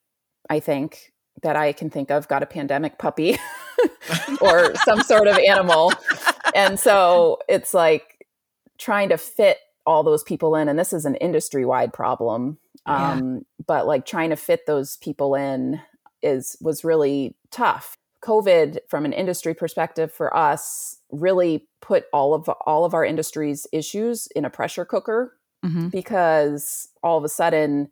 i 0.50 0.60
think 0.60 1.13
that 1.42 1.56
i 1.56 1.72
can 1.72 1.90
think 1.90 2.10
of 2.12 2.28
got 2.28 2.44
a 2.44 2.48
pandemic 2.48 2.98
puppy 2.98 3.38
or 4.42 4.74
some 4.86 5.02
sort 5.02 5.28
of 5.28 5.38
animal 5.40 5.92
and 6.56 6.80
so 6.80 7.40
it's 7.48 7.74
like 7.74 8.26
trying 8.78 9.10
to 9.10 9.18
fit 9.18 9.58
all 9.86 10.04
those 10.04 10.24
people 10.24 10.56
in 10.56 10.68
and 10.68 10.78
this 10.78 10.94
is 10.94 11.06
an 11.06 11.16
industry 11.16 11.66
wide 11.66 11.94
problem 11.94 12.58
Yeah. 12.88 13.12
um, 13.13 13.45
but 13.65 13.86
like 13.88 14.06
trying 14.06 14.30
to 14.30 14.36
fit 14.36 14.65
those 14.65 14.97
people 14.97 15.36
in 15.36 15.82
is 16.23 16.58
was 16.62 16.84
really 16.84 17.36
tough 17.52 17.97
covid 18.23 18.80
from 18.89 19.06
an 19.06 19.13
industry 19.13 19.54
perspective 19.54 20.12
for 20.12 20.36
us 20.36 20.97
really 21.12 21.67
put 21.82 22.06
all 22.12 22.34
of 22.34 22.50
all 22.65 22.84
of 22.86 22.93
our 22.95 23.06
industry's 23.06 23.67
issues 23.71 24.28
in 24.36 24.43
a 24.45 24.50
pressure 24.50 24.86
cooker 24.86 25.38
Mhm. 25.65 25.91
because 25.91 26.88
all 27.04 27.17
of 27.17 27.23
a 27.23 27.30
sudden 27.30 27.89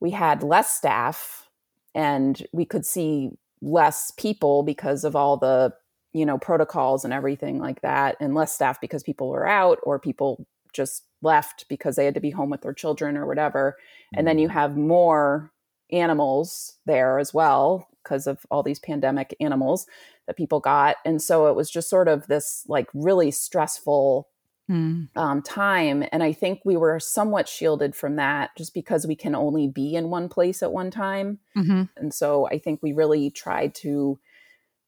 we 0.00 0.10
had 0.10 0.42
less 0.42 0.74
staff 0.76 1.48
and 1.94 2.46
we 2.52 2.64
could 2.64 2.86
see 2.86 3.30
less 3.62 4.10
people 4.12 4.62
because 4.62 5.04
of 5.04 5.14
all 5.14 5.36
the 5.36 5.74
you 6.14 6.24
know 6.24 6.38
protocols 6.38 7.04
and 7.04 7.12
everything 7.12 7.58
like 7.58 7.82
that 7.82 8.16
and 8.20 8.34
less 8.34 8.52
staff 8.54 8.80
because 8.80 9.02
people 9.02 9.28
were 9.28 9.46
out 9.46 9.78
or 9.82 9.98
people 9.98 10.46
just 10.72 11.04
left 11.22 11.66
because 11.68 11.96
they 11.96 12.04
had 12.06 12.14
to 12.14 12.20
be 12.20 12.30
home 12.30 12.48
with 12.50 12.62
their 12.62 12.72
children 12.72 13.16
or 13.16 13.26
whatever 13.26 13.76
and 14.16 14.26
then 14.26 14.38
you 14.38 14.48
have 14.48 14.76
more 14.76 15.52
animals 15.92 16.78
there 16.86 17.18
as 17.18 17.34
well 17.34 17.88
because 18.02 18.26
of 18.26 18.46
all 18.50 18.62
these 18.62 18.78
pandemic 18.78 19.34
animals 19.40 19.86
that 20.26 20.36
people 20.36 20.60
got 20.60 20.96
and 21.04 21.20
so 21.20 21.48
it 21.48 21.56
was 21.56 21.70
just 21.70 21.90
sort 21.90 22.08
of 22.08 22.26
this 22.28 22.64
like 22.68 22.88
really 22.94 23.30
stressful 23.30 24.28
Mm. 24.68 25.10
um, 25.16 25.42
time. 25.42 26.04
And 26.12 26.22
I 26.22 26.32
think 26.32 26.60
we 26.64 26.76
were 26.76 27.00
somewhat 27.00 27.48
shielded 27.48 27.94
from 27.96 28.16
that 28.16 28.50
just 28.56 28.74
because 28.74 29.06
we 29.06 29.16
can 29.16 29.34
only 29.34 29.68
be 29.68 29.94
in 29.94 30.10
one 30.10 30.28
place 30.28 30.62
at 30.62 30.72
one 30.72 30.90
time. 30.90 31.40
Mhm. 31.54 31.88
And 31.96 32.14
so 32.14 32.48
I 32.48 32.58
think 32.58 32.80
we 32.82 32.92
really 32.92 33.30
tried 33.30 33.74
to, 33.76 34.20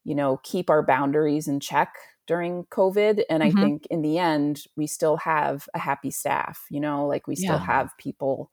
you 0.05 0.15
know, 0.15 0.39
keep 0.45 0.71
our 0.71 0.85
boundaries 0.85 1.49
in 1.49 1.61
check 1.61 1.95
during 2.27 2.65
COVID. 2.67 3.25
And 3.31 3.43
Mhm. 3.43 3.45
I 3.45 3.53
think 3.53 3.87
in 3.87 4.03
the 4.03 4.19
end, 4.19 4.65
we 4.77 4.87
still 4.87 5.17
have 5.19 5.69
a 5.75 5.79
happy 5.79 6.11
staff, 6.11 6.67
you 6.71 6.81
know, 6.81 7.07
like 7.07 7.27
we 7.27 7.37
still 7.37 7.59
Yeah. 7.59 7.61
have 7.61 7.91
people 7.99 8.51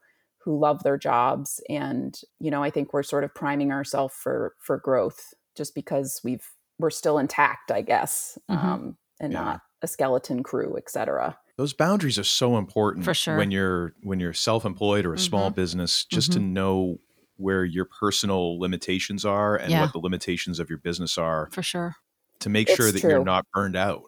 who 0.49 0.59
love 0.59 0.83
their 0.83 0.97
jobs. 0.97 1.61
And, 1.69 2.19
you 2.39 2.49
know, 2.51 2.63
I 2.63 2.71
think 2.71 2.93
we're 2.93 3.03
sort 3.03 3.23
of 3.23 3.35
priming 3.35 3.71
ourselves 3.71 4.15
for 4.15 4.55
for 4.59 4.77
growth 4.79 5.33
just 5.55 5.75
because 5.75 6.21
we've 6.23 6.47
we're 6.79 6.89
still 6.91 7.19
intact, 7.19 7.71
I 7.71 7.81
guess. 7.83 8.37
Mhm. 8.49 8.73
Um, 8.73 8.97
and 9.19 9.31
Yeah. 9.31 9.33
not 9.33 9.61
a 9.83 9.87
skeleton 9.87 10.43
crew, 10.43 10.77
etc 10.77 11.37
those 11.57 11.73
boundaries 11.73 12.17
are 12.17 12.23
so 12.23 12.57
important 12.57 13.05
For 13.05 13.13
sure. 13.13 13.45
when 13.45 13.51
you're 13.51 13.93
when 14.03 14.19
you're 14.19 14.33
self-employed 14.33 15.05
or 15.05 15.13
a 15.13 15.19
small 15.19 15.49
Mhm. 15.49 15.55
business 15.55 16.05
just 16.05 16.31
to 16.33 16.39
know 16.39 16.97
where 17.35 17.65
your 17.65 17.85
personal 17.85 18.59
limitations 18.59 19.25
are 19.25 19.55
and 19.55 19.77
Yeah. 19.77 19.79
what 19.79 19.91
the 19.91 19.99
limitations 19.99 20.59
of 20.59 20.69
your 20.69 20.79
business 20.79 21.17
are 21.17 21.51
For 21.51 21.61
sure. 21.63 21.95
to 22.41 22.49
make 22.49 22.69
It's 22.69 22.69
sure 22.69 22.91
that 22.91 23.05
you're 23.05 23.19
not 23.19 23.45
burned 23.53 23.77
out 23.77 24.03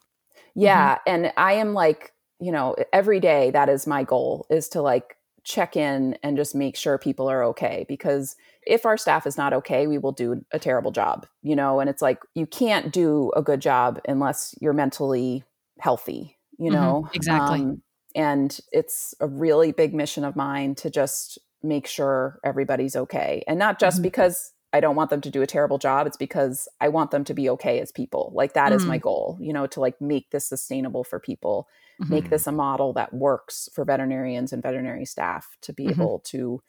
Yeah. 0.55 0.99
And 1.07 1.31
I 1.37 1.53
am 1.53 1.73
like, 1.73 2.13
you 2.39 2.51
know, 2.51 2.75
every 2.93 3.19
day 3.19 3.51
that 3.51 3.69
is 3.69 3.87
my 3.87 4.03
goal 4.03 4.45
is 4.49 4.67
to 4.69 4.81
like 4.81 5.17
check 5.43 5.75
in 5.75 6.17
and 6.23 6.37
just 6.37 6.55
make 6.55 6.75
sure 6.75 6.97
people 6.97 7.27
are 7.29 7.43
okay. 7.45 7.85
Because 7.87 8.35
if 8.67 8.85
our 8.85 8.97
staff 8.97 9.25
is 9.27 9.37
not 9.37 9.53
okay, 9.53 9.87
we 9.87 9.97
will 9.97 10.11
do 10.11 10.45
a 10.51 10.59
terrible 10.59 10.91
job, 10.91 11.25
you 11.41 11.55
know, 11.55 11.79
and 11.79 11.89
it's 11.89 12.01
like 12.01 12.19
you 12.35 12.45
can't 12.45 12.93
do 12.93 13.31
a 13.35 13.41
good 13.41 13.61
job 13.61 13.99
unless 14.07 14.55
you're 14.61 14.73
mentally 14.73 15.43
healthy, 15.79 16.37
you 16.57 16.69
Mhm. 16.69 16.71
know? 16.71 17.09
Exactly. 17.13 17.67
and 18.15 18.59
it's 18.71 19.15
a 19.21 19.27
really 19.27 19.71
big 19.71 19.93
mission 19.93 20.23
of 20.25 20.35
mine 20.35 20.75
to 20.75 20.89
just 20.89 21.37
make 21.63 21.87
sure 21.87 22.39
everybody's 22.43 22.95
okay. 22.95 23.43
And 23.47 23.57
not 23.59 23.79
just 23.79 24.01
Mhm. 24.01 24.03
because 24.03 24.53
I 24.73 24.79
don't 24.79 24.95
want 24.95 25.09
them 25.09 25.21
to 25.21 25.29
do 25.29 25.41
a 25.41 25.47
terrible 25.47 25.77
job, 25.77 26.07
it's 26.07 26.17
because 26.17 26.67
I 26.79 26.87
want 26.89 27.11
them 27.11 27.23
to 27.25 27.33
be 27.33 27.49
okay 27.49 27.79
as 27.81 27.91
people. 27.91 28.31
Like 28.33 28.53
that 28.53 28.71
is 28.71 28.83
Mm. 28.85 28.87
my 28.87 28.97
goal, 28.97 29.37
you 29.41 29.51
know, 29.53 29.67
to 29.67 29.79
like 29.81 29.99
make 29.99 30.29
this 30.31 30.47
sustainable 30.47 31.03
for 31.03 31.19
people, 31.19 31.67
Mhm. 32.01 32.09
make 32.09 32.29
this 32.29 32.47
a 32.47 32.51
model 32.51 32.93
that 32.93 33.13
works 33.13 33.67
for 33.73 33.83
veterinarians 33.83 34.53
and 34.53 34.63
veterinary 34.63 35.05
staff 35.05 35.57
to 35.61 35.73
be 35.73 35.85
Mhm. 35.87 35.91
able 35.91 36.19
to 36.19 36.61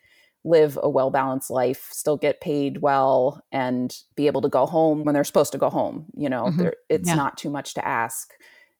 live 0.44 0.76
a 0.82 0.90
well 0.90 1.10
balanced 1.10 1.50
life, 1.50 1.88
still 1.92 2.16
get 2.16 2.40
paid 2.40 2.78
well, 2.82 3.40
and 3.52 3.96
be 4.16 4.26
able 4.26 4.40
to 4.42 4.48
go 4.48 4.66
home 4.66 5.04
when 5.04 5.14
they're 5.14 5.22
supposed 5.22 5.52
to 5.52 5.58
go 5.58 5.70
home. 5.70 6.06
You 6.16 6.28
know, 6.28 6.46
Mhm. 6.46 6.72
it's 6.88 7.08
Yeah. 7.08 7.14
not 7.14 7.38
too 7.38 7.50
much 7.50 7.74
to 7.74 7.86
ask. 7.86 8.34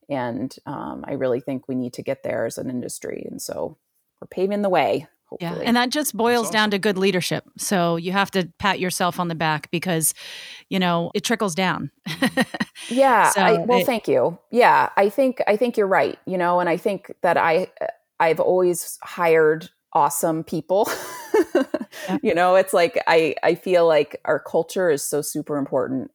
And 0.09 0.55
um, 0.67 1.05
I 1.07 1.13
really 1.13 1.39
think 1.41 1.69
we 1.69 1.77
need 1.77 1.93
to 1.95 2.03
get 2.03 2.25
there 2.25 2.45
as 2.45 2.59
an 2.59 2.69
industry. 2.69 3.25
And 3.31 3.41
so 3.41 3.77
we're 4.21 4.27
paving 4.27 4.63
the 4.63 4.69
way, 4.69 5.07
Yeah. 5.41 5.55
And 5.63 5.77
that 5.77 5.91
just 5.91 6.17
boils 6.17 6.47
That's 6.47 6.53
down 6.53 6.71
to 6.73 6.79
good 6.79 6.99
leadership. 6.99 7.45
So 7.59 7.97
you 7.97 8.13
have 8.13 8.31
to 8.33 8.49
pat 8.59 8.81
yourself 8.81 9.19
on 9.21 9.29
the 9.29 9.35
back 9.35 9.71
because, 9.71 10.15
you 10.69 10.79
know, 10.79 11.11
it 11.15 11.25
trickles 11.25 11.55
down. 11.55 11.91
yeah 12.89 13.31
So 13.31 13.41
I, 13.41 13.59
well 13.65 13.79
it- 13.81 13.87
thank 13.87 14.09
you. 14.09 14.39
Yeah 14.51 14.91
i 14.97 15.09
think 15.09 15.41
i 15.47 15.57
think 15.57 15.77
you're 15.77 15.87
right 15.87 16.19
you 16.27 16.37
know 16.37 16.61
and 16.61 16.69
i 16.69 16.77
think 16.77 17.13
that 17.23 17.37
i 17.37 17.69
uh, 17.81 17.87
i've 18.21 18.41
always 18.41 18.99
hired 19.03 19.71
awesome 19.93 20.43
people. 20.45 20.89
You 22.23 22.35
know 22.35 22.57
it's 22.57 22.73
like 22.73 23.01
i 23.07 23.35
i 23.43 23.55
feel 23.55 23.87
like 23.87 24.21
our 24.25 24.41
culture 24.41 24.91
is 24.91 25.03
so 25.05 25.23
super 25.23 25.57
important 25.57 26.11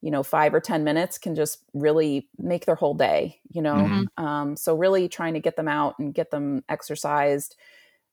you 0.00 0.10
know, 0.10 0.22
five 0.22 0.54
or 0.54 0.60
10 0.60 0.84
minutes 0.84 1.18
can 1.18 1.34
just 1.36 1.64
really 1.74 2.28
make 2.38 2.66
their 2.66 2.76
whole 2.76 2.94
day, 2.94 3.40
you 3.50 3.62
know? 3.62 3.92
Mhm. 3.92 4.08
Um, 4.16 4.56
so 4.56 4.76
really 4.76 5.08
trying 5.08 5.34
to 5.34 5.40
get 5.40 5.56
them 5.56 5.68
out 5.68 5.96
and 5.98 6.14
get 6.14 6.30
them 6.30 6.64
exercised 6.68 7.56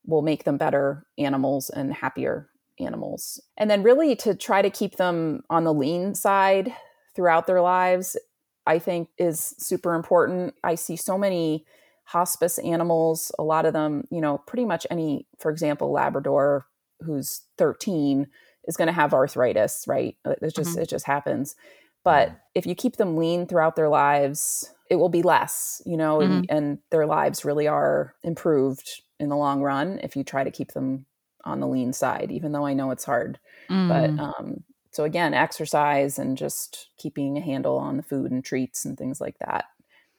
will 0.06 0.22
make 0.22 0.44
them 0.44 0.58
better 0.58 1.06
animals 1.18 1.70
and 1.70 1.94
happier 1.94 2.50
animals. 2.80 3.40
And 3.58 3.70
then 3.70 3.84
really 3.84 4.16
to 4.18 4.36
try 4.36 4.62
to 4.62 4.70
keep 4.70 4.98
them 4.98 5.44
on 5.50 5.64
the 5.64 5.74
lean 5.74 6.16
side 6.16 6.74
throughout 7.16 7.48
their 7.48 7.62
lives, 7.62 8.18
I 8.66 8.80
think 8.80 9.10
is 9.18 9.56
super 9.58 9.94
important. 9.94 10.56
I 10.64 10.76
see 10.76 10.96
so 10.96 11.18
many 11.18 11.66
hospice 12.06 12.58
animals, 12.60 13.32
a 13.40 13.44
lot 13.44 13.66
of 13.66 13.74
them, 13.74 14.08
you 14.12 14.22
know, 14.22 14.38
pretty 14.40 14.66
much 14.66 14.86
any, 14.90 15.28
for 15.40 15.52
example, 15.52 15.92
Labrador 15.92 16.66
who's 17.02 17.42
13 17.58 18.28
is 18.66 18.78
going 18.78 18.88
to 18.88 18.94
have 18.94 19.14
arthritis, 19.14 19.86
right? 19.88 20.16
It 20.26 20.56
just 20.56 20.78
it 20.78 20.90
just 20.90 21.06
happens. 21.06 21.56
But 22.04 22.40
if 22.54 22.66
you 22.66 22.76
keep 22.76 22.98
them 22.98 23.18
lean 23.18 23.48
throughout 23.48 23.76
their 23.76 23.90
lives, 23.90 24.72
it 24.90 24.96
will 24.96 25.10
be 25.10 25.24
less, 25.24 25.82
you 25.86 25.98
know, 25.98 26.22
and, 26.22 26.46
and 26.50 26.78
their 26.92 27.08
lives 27.08 27.44
really 27.44 27.68
are 27.68 28.14
improved 28.24 29.02
in 29.20 29.30
the 29.30 29.36
long 29.36 29.62
run 29.62 30.00
if 30.04 30.16
you 30.16 30.24
try 30.24 30.44
to 30.44 30.52
keep 30.52 30.74
them 30.74 31.08
on 31.44 31.60
the 31.60 31.68
lean 31.68 31.94
side, 31.94 32.32
even 32.32 32.52
though 32.52 32.66
I 32.66 32.74
know 32.74 32.92
it's 32.92 33.06
hard. 33.06 33.40
Mm. 33.70 33.88
But 33.88 34.24
um, 34.24 34.64
so 34.96 35.04
again, 35.04 35.34
exercise 35.34 36.18
and 36.18 36.38
just 36.38 36.88
keeping 36.98 37.38
a 37.38 37.42
handle 37.42 37.78
on 37.78 37.98
the 37.98 38.04
food 38.04 38.32
and 38.32 38.44
treats 38.46 38.86
and 38.86 38.98
things 38.98 39.20
like 39.20 39.38
that, 39.40 39.66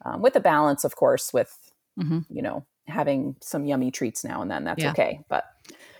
um, 0.04 0.20
with 0.22 0.36
a 0.36 0.40
balance, 0.40 0.84
of 0.84 0.96
course, 0.96 1.32
with 1.32 1.72
Mhm. 1.98 2.26
you 2.28 2.42
know 2.42 2.64
having 2.86 3.34
some 3.40 3.64
yummy 3.64 3.90
treats 3.90 4.22
now 4.22 4.42
and 4.42 4.50
then. 4.50 4.64
That's 4.64 4.82
Yeah. 4.82 4.90
okay. 4.92 5.20
But 5.28 5.44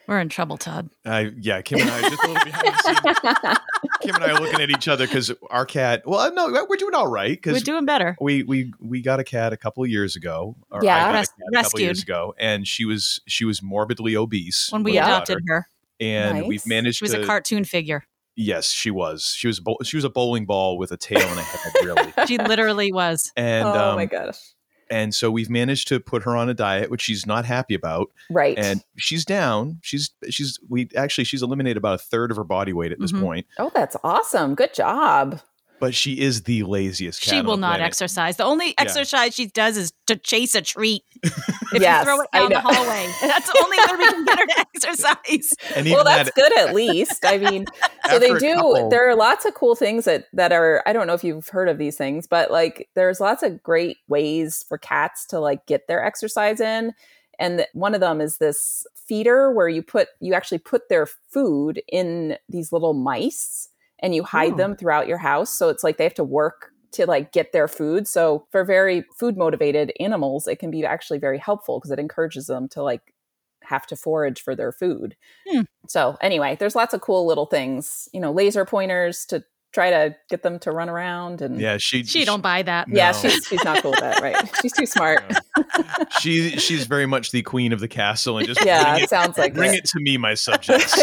We're 0.06 0.20
in 0.20 0.28
trouble, 0.28 0.56
Todd. 0.56 0.88
I 1.04 1.32
yeah, 1.40 1.62
Kim 1.62 1.80
and 1.80 1.90
I 1.90 2.00
just 2.08 2.22
a 2.22 2.28
little 2.28 2.44
behind 2.44 2.68
the 2.68 3.14
scenes. 3.42 3.58
Kim 4.02 4.14
and 4.14 4.22
I 4.24 4.30
are 4.30 4.40
looking 4.40 4.60
at 4.60 4.70
each 4.70 4.86
other 4.86 5.04
because 5.06 5.32
our 5.50 5.66
cat. 5.66 6.02
Well, 6.06 6.32
no, 6.32 6.46
we're 6.68 6.76
doing 6.76 6.94
all 6.94 7.08
right 7.08 7.42
Cause 7.42 7.54
We're 7.54 7.58
doing 7.60 7.86
better. 7.86 8.16
we 8.20 8.44
we 8.44 8.72
we 8.78 9.00
got 9.02 9.18
a 9.18 9.24
cat 9.24 9.52
a 9.52 9.56
couple 9.56 9.82
of 9.82 9.90
years 9.90 10.14
ago. 10.14 10.54
Or 10.70 10.84
Yeah. 10.84 10.96
I 10.96 11.12
got 11.12 11.14
Res- 11.18 11.28
a 11.28 11.52
cat 11.54 11.60
a 11.60 11.64
couple 11.64 11.80
years 11.80 12.02
ago, 12.02 12.34
and 12.38 12.68
she 12.68 12.84
was 12.84 13.20
she 13.26 13.44
was 13.44 13.62
morbidly 13.62 14.14
obese 14.14 14.68
When 14.70 14.84
we 14.84 14.96
adopted 14.96 15.38
daughter, 15.38 15.60
her, 15.62 15.68
and 15.98 16.38
Nice. 16.40 16.46
we've 16.48 16.66
managed 16.68 16.98
to 17.00 17.06
she 17.06 17.10
was 17.10 17.14
to. 17.14 17.22
a 17.22 17.26
cartoon 17.26 17.64
figure. 17.64 18.04
Yes, 18.36 18.70
she 18.70 18.90
was. 18.90 19.34
She 19.36 19.46
was 19.48 19.58
a 19.58 19.62
bowl- 19.62 19.80
she 19.84 19.96
was 19.96 20.04
a 20.04 20.10
bowling 20.10 20.46
ball 20.46 20.78
with 20.78 20.92
a 20.92 20.96
tail 20.96 21.20
and 21.20 21.38
a 21.38 21.42
head, 21.42 21.72
really. 21.82 22.12
She 22.26 22.38
literally 22.38 22.92
was. 22.92 23.32
And 23.36 23.66
oh 23.66 23.90
um, 23.90 23.96
my 23.96 24.06
gosh! 24.06 24.38
and 24.90 25.12
so 25.14 25.30
we've 25.32 25.50
managed 25.50 25.88
to 25.88 25.98
put 25.98 26.22
her 26.22 26.36
on 26.36 26.48
a 26.48 26.54
diet, 26.54 26.90
which 26.90 27.02
she's 27.02 27.26
not 27.26 27.44
happy 27.44 27.74
about. 27.74 28.08
Right. 28.30 28.56
and 28.58 28.82
she's 28.96 29.24
down. 29.24 29.78
She's 29.82 30.10
she's 30.30 30.58
we 30.68 30.88
actually 30.96 31.24
she's 31.24 31.42
eliminated 31.42 31.76
about 31.76 31.94
a 31.94 31.98
third 31.98 32.30
of 32.30 32.36
her 32.36 32.44
body 32.44 32.72
weight 32.72 32.92
at 32.92 33.00
this 33.00 33.12
Mhm. 33.12 33.20
point. 33.22 33.46
oh, 33.58 33.70
that's 33.74 33.96
awesome. 34.04 34.54
Good 34.54 34.74
job. 34.74 35.40
But 35.78 35.94
she 35.94 36.20
is 36.20 36.42
the 36.42 36.62
laziest. 36.62 37.20
Cat. 37.20 37.34
She 37.34 37.40
will 37.42 37.56
not 37.56 37.76
planet. 37.76 37.86
exercise. 37.86 38.36
The 38.36 38.44
only 38.44 38.68
yeah. 38.68 38.74
exercise 38.78 39.34
she 39.34 39.46
does 39.46 39.76
is 39.76 39.92
to 40.06 40.16
chase 40.16 40.54
a 40.54 40.62
treat. 40.62 41.02
if 41.22 41.82
yes, 41.82 42.00
you 42.00 42.04
throw 42.04 42.20
it 42.20 42.28
down 42.32 42.50
the 42.50 42.60
hallway, 42.60 43.12
that's 43.20 43.46
the 43.46 43.62
only 43.64 43.78
way 43.78 43.98
we 43.98 44.12
can 44.12 44.24
get 44.24 44.38
her 44.38 44.46
to 44.46 44.58
exercise. 44.74 45.54
And 45.74 45.86
well, 45.90 46.04
that's 46.04 46.30
that, 46.30 46.34
good 46.34 46.58
at 46.58 46.74
least. 46.74 47.24
I 47.24 47.38
mean, 47.38 47.66
so 48.08 48.18
they 48.18 48.34
do. 48.34 48.54
Couple, 48.54 48.88
there 48.88 49.08
are 49.08 49.14
lots 49.14 49.44
of 49.44 49.54
cool 49.54 49.74
things 49.74 50.04
that 50.04 50.26
that 50.32 50.52
are. 50.52 50.82
I 50.86 50.92
don't 50.92 51.06
know 51.06 51.14
if 51.14 51.24
you've 51.24 51.48
heard 51.48 51.68
of 51.68 51.78
these 51.78 51.96
things, 51.96 52.26
but 52.26 52.50
like, 52.50 52.88
there's 52.94 53.20
lots 53.20 53.42
of 53.42 53.62
great 53.62 53.98
ways 54.08 54.64
for 54.68 54.78
cats 54.78 55.26
to 55.26 55.40
like 55.40 55.66
get 55.66 55.88
their 55.88 56.04
exercise 56.04 56.60
in. 56.60 56.92
And 57.38 57.66
one 57.74 57.94
of 57.94 58.00
them 58.00 58.20
is 58.20 58.38
this 58.38 58.86
feeder 58.94 59.52
where 59.52 59.68
you 59.68 59.82
put 59.82 60.08
you 60.20 60.34
actually 60.34 60.58
put 60.58 60.88
their 60.88 61.06
food 61.06 61.82
in 61.88 62.36
these 62.48 62.72
little 62.72 62.94
mice 62.94 63.68
and 64.00 64.14
you 64.14 64.22
hide 64.22 64.52
Ooh. 64.52 64.56
them 64.56 64.76
throughout 64.76 65.08
your 65.08 65.18
house. 65.18 65.50
So 65.50 65.68
it's 65.68 65.84
like 65.84 65.96
they 65.96 66.04
have 66.04 66.14
to 66.14 66.24
work 66.24 66.72
to 66.92 67.06
like 67.06 67.32
get 67.32 67.52
their 67.52 67.68
food. 67.68 68.08
So 68.08 68.46
for 68.50 68.64
very 68.64 69.04
food 69.18 69.36
motivated 69.36 69.92
animals, 70.00 70.46
it 70.46 70.58
can 70.58 70.70
be 70.70 70.84
actually 70.84 71.18
very 71.18 71.38
helpful 71.38 71.78
because 71.78 71.90
it 71.90 71.98
encourages 71.98 72.46
them 72.46 72.68
to 72.70 72.82
like 72.82 73.14
have 73.62 73.86
to 73.88 73.96
forage 73.96 74.42
for 74.42 74.54
their 74.54 74.72
food. 74.72 75.16
Hmm. 75.48 75.62
So 75.88 76.16
anyway, 76.20 76.56
there's 76.58 76.76
lots 76.76 76.94
of 76.94 77.00
cool 77.00 77.26
little 77.26 77.46
things, 77.46 78.08
you 78.12 78.20
know, 78.20 78.32
laser 78.32 78.64
pointers 78.64 79.26
to 79.26 79.44
try 79.76 79.90
to 79.90 80.16
get 80.30 80.42
them 80.42 80.58
to 80.58 80.70
run 80.70 80.88
around 80.88 81.42
and 81.42 81.60
yeah 81.60 81.76
she 81.76 82.02
she, 82.02 82.24
don't 82.24 82.40
buy 82.40 82.62
that 82.62 82.88
yeah 82.88 83.12
she's 83.12 83.44
she's 83.46 83.62
not 83.62 83.82
cool 83.82 83.90
with 83.90 84.00
that 84.00 84.22
right 84.22 84.34
she's 84.62 84.72
too 84.72 84.86
smart 84.96 85.22
no. 85.28 86.04
she 86.18 86.56
she's 86.56 86.86
very 86.86 87.04
much 87.04 87.30
the 87.30 87.42
queen 87.42 87.74
of 87.74 87.80
the 87.80 87.88
castle 87.88 88.38
and 88.38 88.46
just 88.46 88.58
yeah 88.64 88.96
it, 88.96 89.10
sounds 89.10 89.36
like 89.36 89.52
bring 89.52 89.74
it. 89.74 89.80
it 89.80 89.84
to 89.84 90.00
me 90.00 90.16
my 90.16 90.32
subjects 90.32 90.98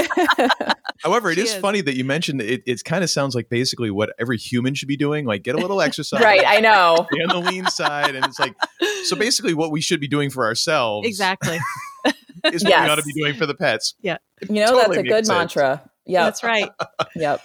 however 1.03 1.29
it 1.29 1.37
is, 1.37 1.53
is, 1.53 1.55
funny 1.59 1.81
that 1.81 1.95
you 1.95 2.03
mentioned 2.03 2.41
it 2.41 2.63
it 2.65 2.83
kind 2.83 3.03
of 3.03 3.09
sounds 3.09 3.35
like 3.35 3.49
basically 3.49 3.91
what 3.91 4.13
every 4.19 4.37
human 4.37 4.73
should 4.73 4.87
be 4.87 4.97
doing 4.97 5.25
like 5.25 5.43
get 5.43 5.55
a 5.55 5.57
little 5.57 5.81
exercise. 5.81 6.21
Right 6.23 6.43
i 6.45 6.59
know. 6.59 7.07
Be 7.11 7.21
on 7.21 7.29
the 7.29 7.49
lean 7.49 7.65
side 7.67 8.15
and 8.15 8.25
it's 8.25 8.39
like 8.39 8.55
so 9.03 9.15
basically 9.15 9.53
what 9.53 9.71
we 9.71 9.81
should 9.81 9.99
be 9.99 10.07
doing 10.07 10.29
for 10.29 10.45
ourselves 10.45 11.07
exactly. 11.07 11.59
is 12.45 12.63
what 12.63 12.69
yes. 12.69 12.85
we 12.85 12.89
ought 12.89 12.95
to 12.95 13.03
be 13.03 13.13
doing 13.13 13.35
for 13.35 13.45
the 13.45 13.55
pets. 13.55 13.95
Yeah. 14.01 14.17
You 14.41 14.55
know 14.55 14.67
totally 14.67 14.97
that's 14.97 15.07
a 15.07 15.09
good 15.09 15.25
sense. 15.25 15.29
mantra. 15.29 15.89
Yeah 16.05 16.23
that's 16.23 16.43
right. 16.43 16.69
Yep. 17.15 17.41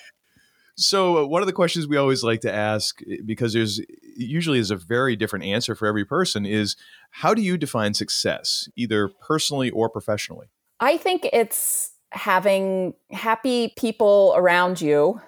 So, 0.80 1.18
uh, 1.18 1.26
one 1.26 1.42
of 1.42 1.46
the 1.46 1.52
questions 1.52 1.88
we 1.88 1.96
always 1.96 2.22
like 2.22 2.40
to 2.42 2.54
ask, 2.54 3.02
eh, 3.02 3.16
because 3.26 3.52
there's 3.52 3.80
usually 4.16 4.60
is 4.60 4.70
a 4.70 4.76
very 4.76 5.16
different 5.16 5.44
answer 5.44 5.74
for 5.74 5.88
every 5.88 6.04
person, 6.04 6.46
is 6.46 6.76
how 7.10 7.34
do 7.34 7.42
you 7.42 7.58
define 7.58 7.94
success, 7.94 8.68
either 8.76 9.08
personally 9.08 9.70
or 9.70 9.90
professionally? 9.90 10.50
I 10.78 10.96
think 10.96 11.28
it's 11.32 11.90
having 12.10 12.94
happy 13.10 13.72
people 13.76 14.32
around 14.36 14.80
you 14.80 15.20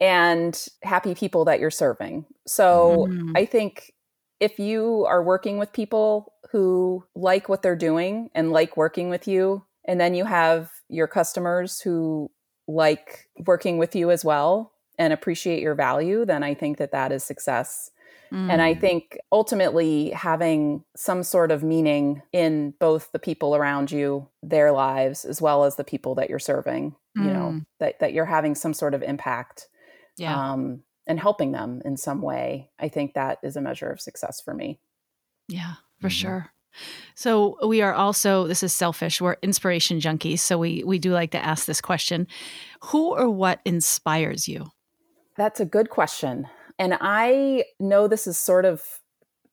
and 0.00 0.68
happy 0.82 1.14
people 1.14 1.44
that 1.44 1.60
you're 1.60 1.70
serving. 1.70 2.24
So, 2.46 3.06
mm. 3.08 3.32
I 3.36 3.44
think 3.44 3.92
if 4.40 4.58
you 4.58 5.04
are 5.06 5.22
working 5.22 5.58
with 5.58 5.72
people 5.72 6.32
who 6.50 7.04
like 7.14 7.48
what 7.48 7.62
they're 7.62 7.76
doing 7.76 8.30
and 8.34 8.50
like 8.50 8.76
working 8.76 9.10
with 9.10 9.28
you, 9.28 9.64
and 9.86 10.00
then 10.00 10.14
you 10.14 10.24
have 10.24 10.70
your 10.88 11.06
customers 11.06 11.80
who 11.80 12.30
like 12.66 13.28
working 13.46 13.78
with 13.78 13.94
you 13.94 14.10
as 14.10 14.24
well 14.24 14.72
and 14.98 15.12
appreciate 15.12 15.62
your 15.62 15.74
value, 15.74 16.24
then 16.24 16.42
I 16.42 16.54
think 16.54 16.78
that 16.78 16.92
that 16.92 17.12
is 17.12 17.24
success. 17.24 17.90
Mm. 18.32 18.50
And 18.50 18.62
I 18.62 18.74
mm. 18.74 18.80
think 18.80 19.18
ultimately 19.32 20.10
having 20.10 20.84
some 20.96 21.22
sort 21.22 21.50
of 21.50 21.62
meaning 21.62 22.22
in 22.32 22.74
both 22.78 23.10
the 23.12 23.18
people 23.18 23.56
around 23.56 23.90
you, 23.90 24.28
their 24.42 24.72
lives, 24.72 25.24
as 25.24 25.42
well 25.42 25.64
as 25.64 25.76
the 25.76 25.84
people 25.84 26.14
that 26.16 26.30
you're 26.30 26.38
serving, 26.38 26.94
mm. 27.18 27.24
you 27.24 27.32
know, 27.32 27.50
mm. 27.52 27.66
that, 27.80 27.98
that 28.00 28.12
you're 28.12 28.24
having 28.24 28.54
some 28.54 28.74
sort 28.74 28.94
of 28.94 29.02
impact 29.02 29.68
yeah. 30.16 30.52
um, 30.52 30.82
and 31.06 31.18
helping 31.18 31.52
them 31.52 31.82
in 31.84 31.96
some 31.96 32.22
way. 32.22 32.70
I 32.78 32.88
think 32.88 33.14
that 33.14 33.38
is 33.42 33.56
a 33.56 33.60
measure 33.60 33.90
of 33.90 34.00
success 34.00 34.40
for 34.40 34.54
me. 34.54 34.78
Yeah, 35.48 35.74
for 36.00 36.08
mm-hmm. 36.08 36.10
sure. 36.10 36.52
So 37.16 37.56
we 37.66 37.82
are 37.82 37.92
also 37.92 38.46
this 38.46 38.62
is 38.62 38.72
selfish. 38.72 39.20
We're 39.20 39.36
inspiration 39.42 39.98
junkies, 39.98 40.38
so 40.38 40.56
we 40.56 40.84
we 40.84 41.00
do 41.00 41.12
like 41.12 41.32
to 41.32 41.44
ask 41.44 41.66
this 41.66 41.80
question: 41.80 42.28
Who 42.84 43.12
or 43.12 43.28
what 43.28 43.60
inspires 43.64 44.46
you? 44.46 44.70
That's 45.36 45.58
a 45.58 45.64
good 45.64 45.90
question. 45.90 46.46
And 46.80 46.96
I 46.98 47.64
know 47.78 48.08
this 48.08 48.26
is 48.26 48.38
sort 48.38 48.64
of 48.64 48.82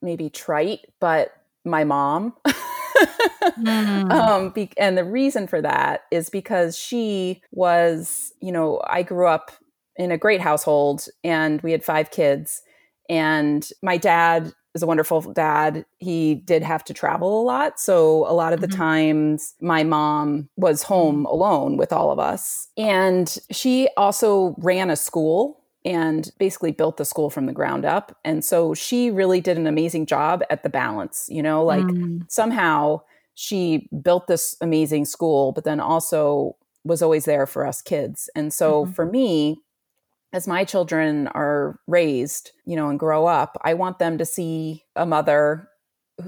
maybe 0.02 0.30
trite, 0.30 0.80
but 1.02 1.34
my 1.66 1.84
mom. 1.84 2.34
mm. 2.48 4.12
um, 4.12 4.52
be- 4.52 4.72
and 4.78 4.98
the 4.98 5.04
reason 5.04 5.46
for 5.46 5.62
that 5.62 6.04
is 6.10 6.30
because 6.30 6.78
she 6.78 7.42
was, 7.52 8.32
you 8.42 8.54
know, 8.54 8.82
I 8.88 9.04
grew 9.04 9.28
up 9.28 9.52
in 9.98 10.10
a 10.10 10.18
great 10.18 10.40
household 10.40 11.06
and 11.22 11.62
we 11.62 11.74
had 11.74 11.84
five 11.84 12.12
kids. 12.12 12.62
And 13.10 13.68
my 13.84 13.98
dad 13.98 14.54
is 14.74 14.82
a 14.82 14.88
wonderful 14.88 15.22
dad. 15.34 15.86
He 15.98 16.36
did 16.36 16.64
have 16.64 16.86
to 16.86 16.94
travel 16.94 17.42
a 17.42 17.44
lot. 17.44 17.78
So 17.78 18.26
a 18.30 18.32
lot 18.32 18.54
of 18.54 18.62
the 18.62 18.68
mm-hmm. 18.68 18.78
times 18.78 19.54
my 19.60 19.84
mom 19.84 20.48
was 20.56 20.84
home 20.84 21.18
mm-hmm. 21.18 21.26
alone 21.26 21.76
with 21.76 21.92
all 21.92 22.10
of 22.10 22.20
us. 22.20 22.70
And 22.78 23.38
she 23.52 23.90
also 23.98 24.56
ran 24.60 24.90
a 24.90 24.96
school 24.96 25.62
and 25.88 26.32
basically 26.38 26.74
built 26.74 26.98
the 26.98 27.06
school 27.06 27.30
from 27.30 27.46
the 27.46 27.54
ground 27.54 27.86
up. 27.86 28.18
And 28.26 28.44
so 28.44 28.74
she 28.74 29.10
really 29.10 29.40
did 29.40 29.58
an 29.58 29.68
amazing 29.68 30.06
job 30.06 30.44
at 30.50 30.62
the 30.62 30.70
balance, 30.70 31.30
you 31.32 31.42
know, 31.42 31.64
like 31.64 31.86
mm. 31.86 32.30
somehow 32.30 33.00
she 33.36 33.88
built 34.02 34.28
this 34.28 34.58
amazing 34.60 35.06
school, 35.06 35.54
but 35.54 35.64
then 35.64 35.80
also 35.80 36.58
was 36.84 37.02
always 37.02 37.24
there 37.24 37.48
for 37.48 37.66
us 37.66 37.82
kids. 37.82 38.30
And 38.36 38.54
so 38.54 38.84
mm-hmm. 38.84 38.92
for 38.92 39.06
me, 39.06 39.62
as 40.34 40.46
my 40.46 40.66
children 40.66 41.28
are 41.28 41.80
raised, 41.88 42.52
you 42.66 42.76
know, 42.76 42.90
and 42.90 43.00
grow 43.00 43.26
up, 43.26 43.58
I 43.62 43.74
want 43.74 43.98
them 43.98 44.18
to 44.18 44.26
see 44.26 44.84
a 44.98 45.06
mother 45.06 45.70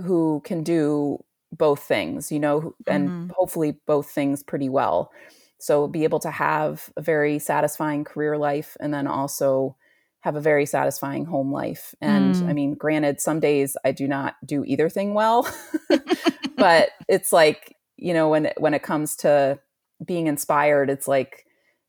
who 0.05 0.41
can 0.45 0.63
do 0.63 1.21
both 1.51 1.81
things, 1.81 2.31
you 2.31 2.39
know, 2.39 2.75
and 2.87 3.09
mm-hmm. 3.09 3.31
hopefully 3.35 3.77
both 3.85 4.09
things 4.09 4.41
pretty 4.41 4.69
well. 4.69 5.11
So 5.59 5.87
be 5.87 6.03
able 6.05 6.19
to 6.19 6.31
have 6.31 6.89
a 6.95 7.01
very 7.01 7.37
satisfying 7.37 8.03
career 8.03 8.37
life 8.37 8.77
and 8.79 8.93
then 8.93 9.07
also 9.07 9.75
have 10.21 10.35
a 10.35 10.41
very 10.41 10.65
satisfying 10.65 11.25
home 11.25 11.51
life. 11.51 11.95
And 12.01 12.35
mm. 12.35 12.47
I 12.47 12.53
mean, 12.53 12.75
granted, 12.75 13.21
some 13.21 13.39
days 13.39 13.77
I 13.85 13.91
do 13.91 14.07
not 14.07 14.35
do 14.45 14.63
either 14.65 14.89
thing 14.89 15.13
well, 15.13 15.49
but 16.57 16.89
it's 17.07 17.31
like, 17.31 17.75
you 17.97 18.13
know, 18.13 18.29
when 18.29 18.51
when 18.57 18.73
it 18.73 18.83
comes 18.83 19.15
to 19.17 19.59
being 20.03 20.27
inspired, 20.27 20.89
it's 20.89 21.07
like, 21.07 21.45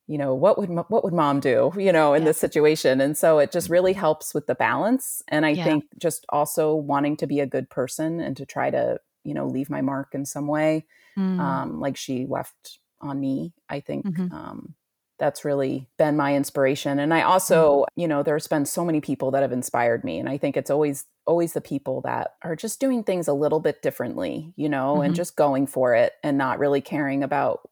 you 0.07 0.19
know, 0.19 0.35
what 0.35 0.59
would 0.59 0.69
what 0.69 1.05
would 1.05 1.13
mom 1.13 1.41
do, 1.41 1.73
you 1.77 1.93
know, 1.93 2.15
in 2.15 2.23
yeah. 2.23 2.29
this 2.29 2.39
situation? 2.39 3.01
And 3.01 3.17
so 3.17 3.39
it 3.39 3.53
just 3.53 3.69
really 3.69 3.93
helps 3.93 4.35
with 4.35 4.47
the 4.47 4.55
balance. 4.55 5.23
And 5.29 5.45
I 5.45 5.51
yeah. 5.51 5.65
think 5.65 5.85
just 5.99 6.25
also 6.29 6.75
wanting 6.75 7.17
to 7.19 7.27
be 7.27 7.41
a 7.41 7.47
good 7.47 7.69
person 7.69 8.21
and 8.21 8.37
to 8.37 8.47
try 8.47 8.71
to, 8.71 8.99
you 9.25 9.35
know, 9.35 9.47
leave 9.47 9.71
my 9.71 9.81
mark 9.81 10.09
in 10.13 10.25
some 10.25 10.47
way, 10.47 10.87
mm. 11.17 11.39
um, 11.39 11.81
like 11.81 11.97
she 11.97 12.27
left 12.27 12.79
on 13.01 13.21
me. 13.21 13.53
I 13.69 13.81
think 13.81 14.07
mm-hmm. 14.07 14.35
um, 14.35 14.75
that's 15.19 15.45
really 15.45 15.87
been 15.99 16.17
my 16.17 16.35
inspiration. 16.35 16.99
And 16.99 17.15
I 17.15 17.23
also, 17.23 17.83
mm-hmm. 17.83 18.01
you 18.01 18.09
know, 18.09 18.23
there's 18.23 18.47
been 18.47 18.65
so 18.65 18.85
many 18.85 19.01
people 19.01 19.31
that 19.33 19.43
have 19.43 19.53
inspired 19.53 20.03
me. 20.03 20.19
And 20.19 20.29
I 20.29 20.39
think 20.39 20.57
it's 20.57 20.71
always, 20.71 21.05
always 21.27 21.53
the 21.53 21.61
people 21.61 22.01
that 22.01 22.35
are 22.43 22.57
just 22.57 22.81
doing 22.81 23.05
things 23.05 23.29
a 23.29 23.35
little 23.35 23.61
bit 23.61 23.83
differently, 23.83 24.53
you 24.57 24.69
know, 24.69 24.95
mm-hmm. 24.95 25.03
and 25.03 25.15
just 25.15 25.37
going 25.37 25.67
for 25.67 25.95
it 25.95 26.15
and 26.25 26.39
not 26.39 26.59
really 26.59 26.81
caring 26.81 27.23
about 27.23 27.69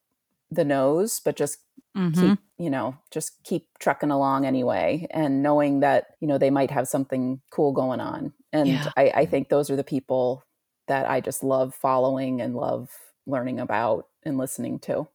the 0.50 0.64
nose, 0.64 1.20
but 1.24 1.36
just 1.36 1.58
mm-hmm. 1.96 2.20
keep, 2.20 2.38
you 2.58 2.70
know, 2.70 2.96
just 3.10 3.42
keep 3.44 3.66
trucking 3.78 4.10
along 4.10 4.44
anyway. 4.44 5.06
And 5.10 5.42
knowing 5.42 5.80
that, 5.80 6.08
you 6.20 6.28
know, 6.28 6.38
they 6.38 6.50
might 6.50 6.70
have 6.70 6.86
something 6.86 7.40
cool 7.50 7.72
going 7.72 8.00
on. 8.00 8.34
And 8.52 8.68
yeah. 8.68 8.92
I, 8.96 9.12
I 9.14 9.26
think 9.26 9.48
those 9.48 9.70
are 9.70 9.76
the 9.76 9.84
people 9.84 10.44
that 10.86 11.08
I 11.08 11.20
just 11.20 11.42
love 11.42 11.74
following 11.74 12.40
and 12.40 12.54
love 12.54 12.90
learning 13.26 13.58
about 13.58 14.06
and 14.22 14.36
listening 14.38 14.78
to. 14.80 15.08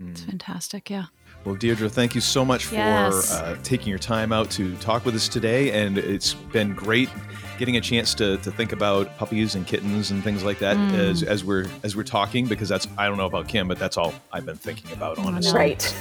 It's 0.00 0.20
mm. 0.20 0.26
fantastic. 0.26 0.90
Yeah. 0.90 1.06
Well, 1.44 1.54
Deirdre, 1.54 1.90
thank 1.90 2.14
you 2.14 2.20
so 2.20 2.44
much 2.44 2.64
for 2.64 2.76
yes. 2.76 3.32
uh, 3.32 3.56
taking 3.62 3.88
your 3.88 3.98
time 3.98 4.32
out 4.32 4.50
to 4.52 4.74
talk 4.76 5.04
with 5.04 5.14
us 5.14 5.28
today. 5.28 5.72
And 5.72 5.98
it's 5.98 6.34
been 6.34 6.74
great 6.74 7.10
getting 7.58 7.76
a 7.76 7.80
chance 7.80 8.14
to, 8.14 8.38
to 8.38 8.50
think 8.50 8.72
about 8.72 9.16
puppies 9.18 9.54
and 9.54 9.66
kittens 9.66 10.10
and 10.10 10.24
things 10.24 10.42
like 10.42 10.58
that 10.58 10.76
mm. 10.76 10.94
as, 10.94 11.22
as 11.22 11.44
we're 11.44 11.66
as 11.82 11.94
we're 11.94 12.02
talking 12.02 12.46
because 12.46 12.68
that's 12.68 12.88
I 12.96 13.06
don't 13.06 13.18
know 13.18 13.26
about 13.26 13.48
Kim, 13.48 13.68
but 13.68 13.78
that's 13.78 13.96
all 13.96 14.14
I've 14.32 14.46
been 14.46 14.56
thinking 14.56 14.90
about 14.92 15.18
honestly. 15.18 15.52
Right. 15.52 15.94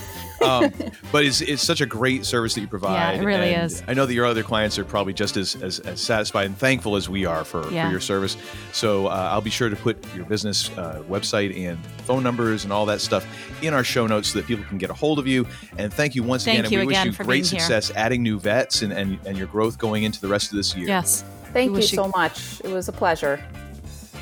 Um, 0.43 0.73
but 1.12 1.25
it's, 1.25 1.41
it's 1.41 1.62
such 1.62 1.82
a 1.82 1.86
great 1.86 2.25
service 2.25 2.53
that 2.56 2.62
you 2.62 2.67
provide. 2.67 3.15
Yeah, 3.15 3.21
it 3.21 3.25
really 3.25 3.51
is. 3.51 3.84
I 3.88 3.93
know 3.93 4.06
that 4.06 4.13
your 4.13 4.25
other 4.25 4.43
clients 4.43 4.77
are 4.77 4.86
probably 4.86 5.13
just 5.13 5.38
as, 5.38 5.56
as, 5.62 5.79
as 5.79 6.01
satisfied 6.01 6.45
and 6.45 6.58
thankful 6.58 6.95
as 6.95 7.10
we 7.10 7.25
are 7.25 7.43
for, 7.43 7.69
yeah. 7.71 7.86
for 7.86 7.91
your 7.91 7.99
service. 7.99 8.38
So 8.71 9.08
uh, 9.08 9.29
I'll 9.32 9.41
be 9.41 9.49
sure 9.49 9.69
to 9.69 9.75
put 9.75 10.03
your 10.15 10.25
business 10.25 10.69
uh, 10.77 11.03
website 11.08 11.58
and 11.58 11.84
phone 12.06 12.23
numbers 12.23 12.63
and 12.63 12.73
all 12.73 12.86
that 12.88 13.01
stuff 13.01 13.25
in 13.62 13.73
our 13.73 13.84
show 13.84 14.08
notes 14.08 14.29
so 14.29 14.39
that 14.39 14.47
people 14.47 14.65
can 14.65 14.77
get 14.77 14.89
a 14.89 14.93
hold 14.93 15.19
of 15.19 15.27
you. 15.27 15.47
And 15.77 15.93
thank 15.93 16.15
you 16.15 16.23
once 16.23 16.45
thank 16.45 16.60
again. 16.60 16.79
and 16.79 16.88
we 16.88 16.93
wish 16.93 17.06
you 17.06 17.12
great 17.12 17.45
success 17.45 17.88
here. 17.88 17.97
adding 17.97 18.23
new 18.23 18.39
vets 18.39 18.82
and, 18.82 18.93
and, 18.93 19.19
and 19.25 19.38
your 19.38 19.47
growth 19.47 19.77
going 19.77 20.03
into 20.03 20.21
the 20.21 20.27
rest 20.27 20.51
of 20.51 20.58
this 20.58 20.75
year. 20.75 20.88
Yes. 20.88 21.23
Thank 21.53 21.75
you 21.75 21.84
so 21.84 22.08
much. 22.08 22.62
It 22.63 22.69
was 22.69 22.88
a 22.88 22.91
pleasure. 22.91 23.43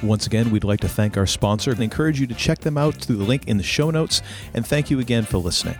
Once 0.04 0.26
again, 0.26 0.50
we'd 0.50 0.64
like 0.64 0.80
to 0.80 0.90
thank 0.90 1.18
our 1.18 1.28
sponsor 1.28 1.72
and 1.72 1.80
encourage 1.82 2.20
you 2.20 2.28
to 2.28 2.36
check 2.36 2.60
them 2.60 2.78
out 2.78 2.96
through 2.96 3.18
the 3.18 3.24
link 3.24 3.48
in 3.48 3.58
the 3.58 3.64
show 3.64 3.92
notes. 3.92 4.22
And 4.54 4.66
thank 4.66 4.90
you 4.90 5.00
again 5.00 5.24
for 5.24 5.38
listening. 5.38 5.78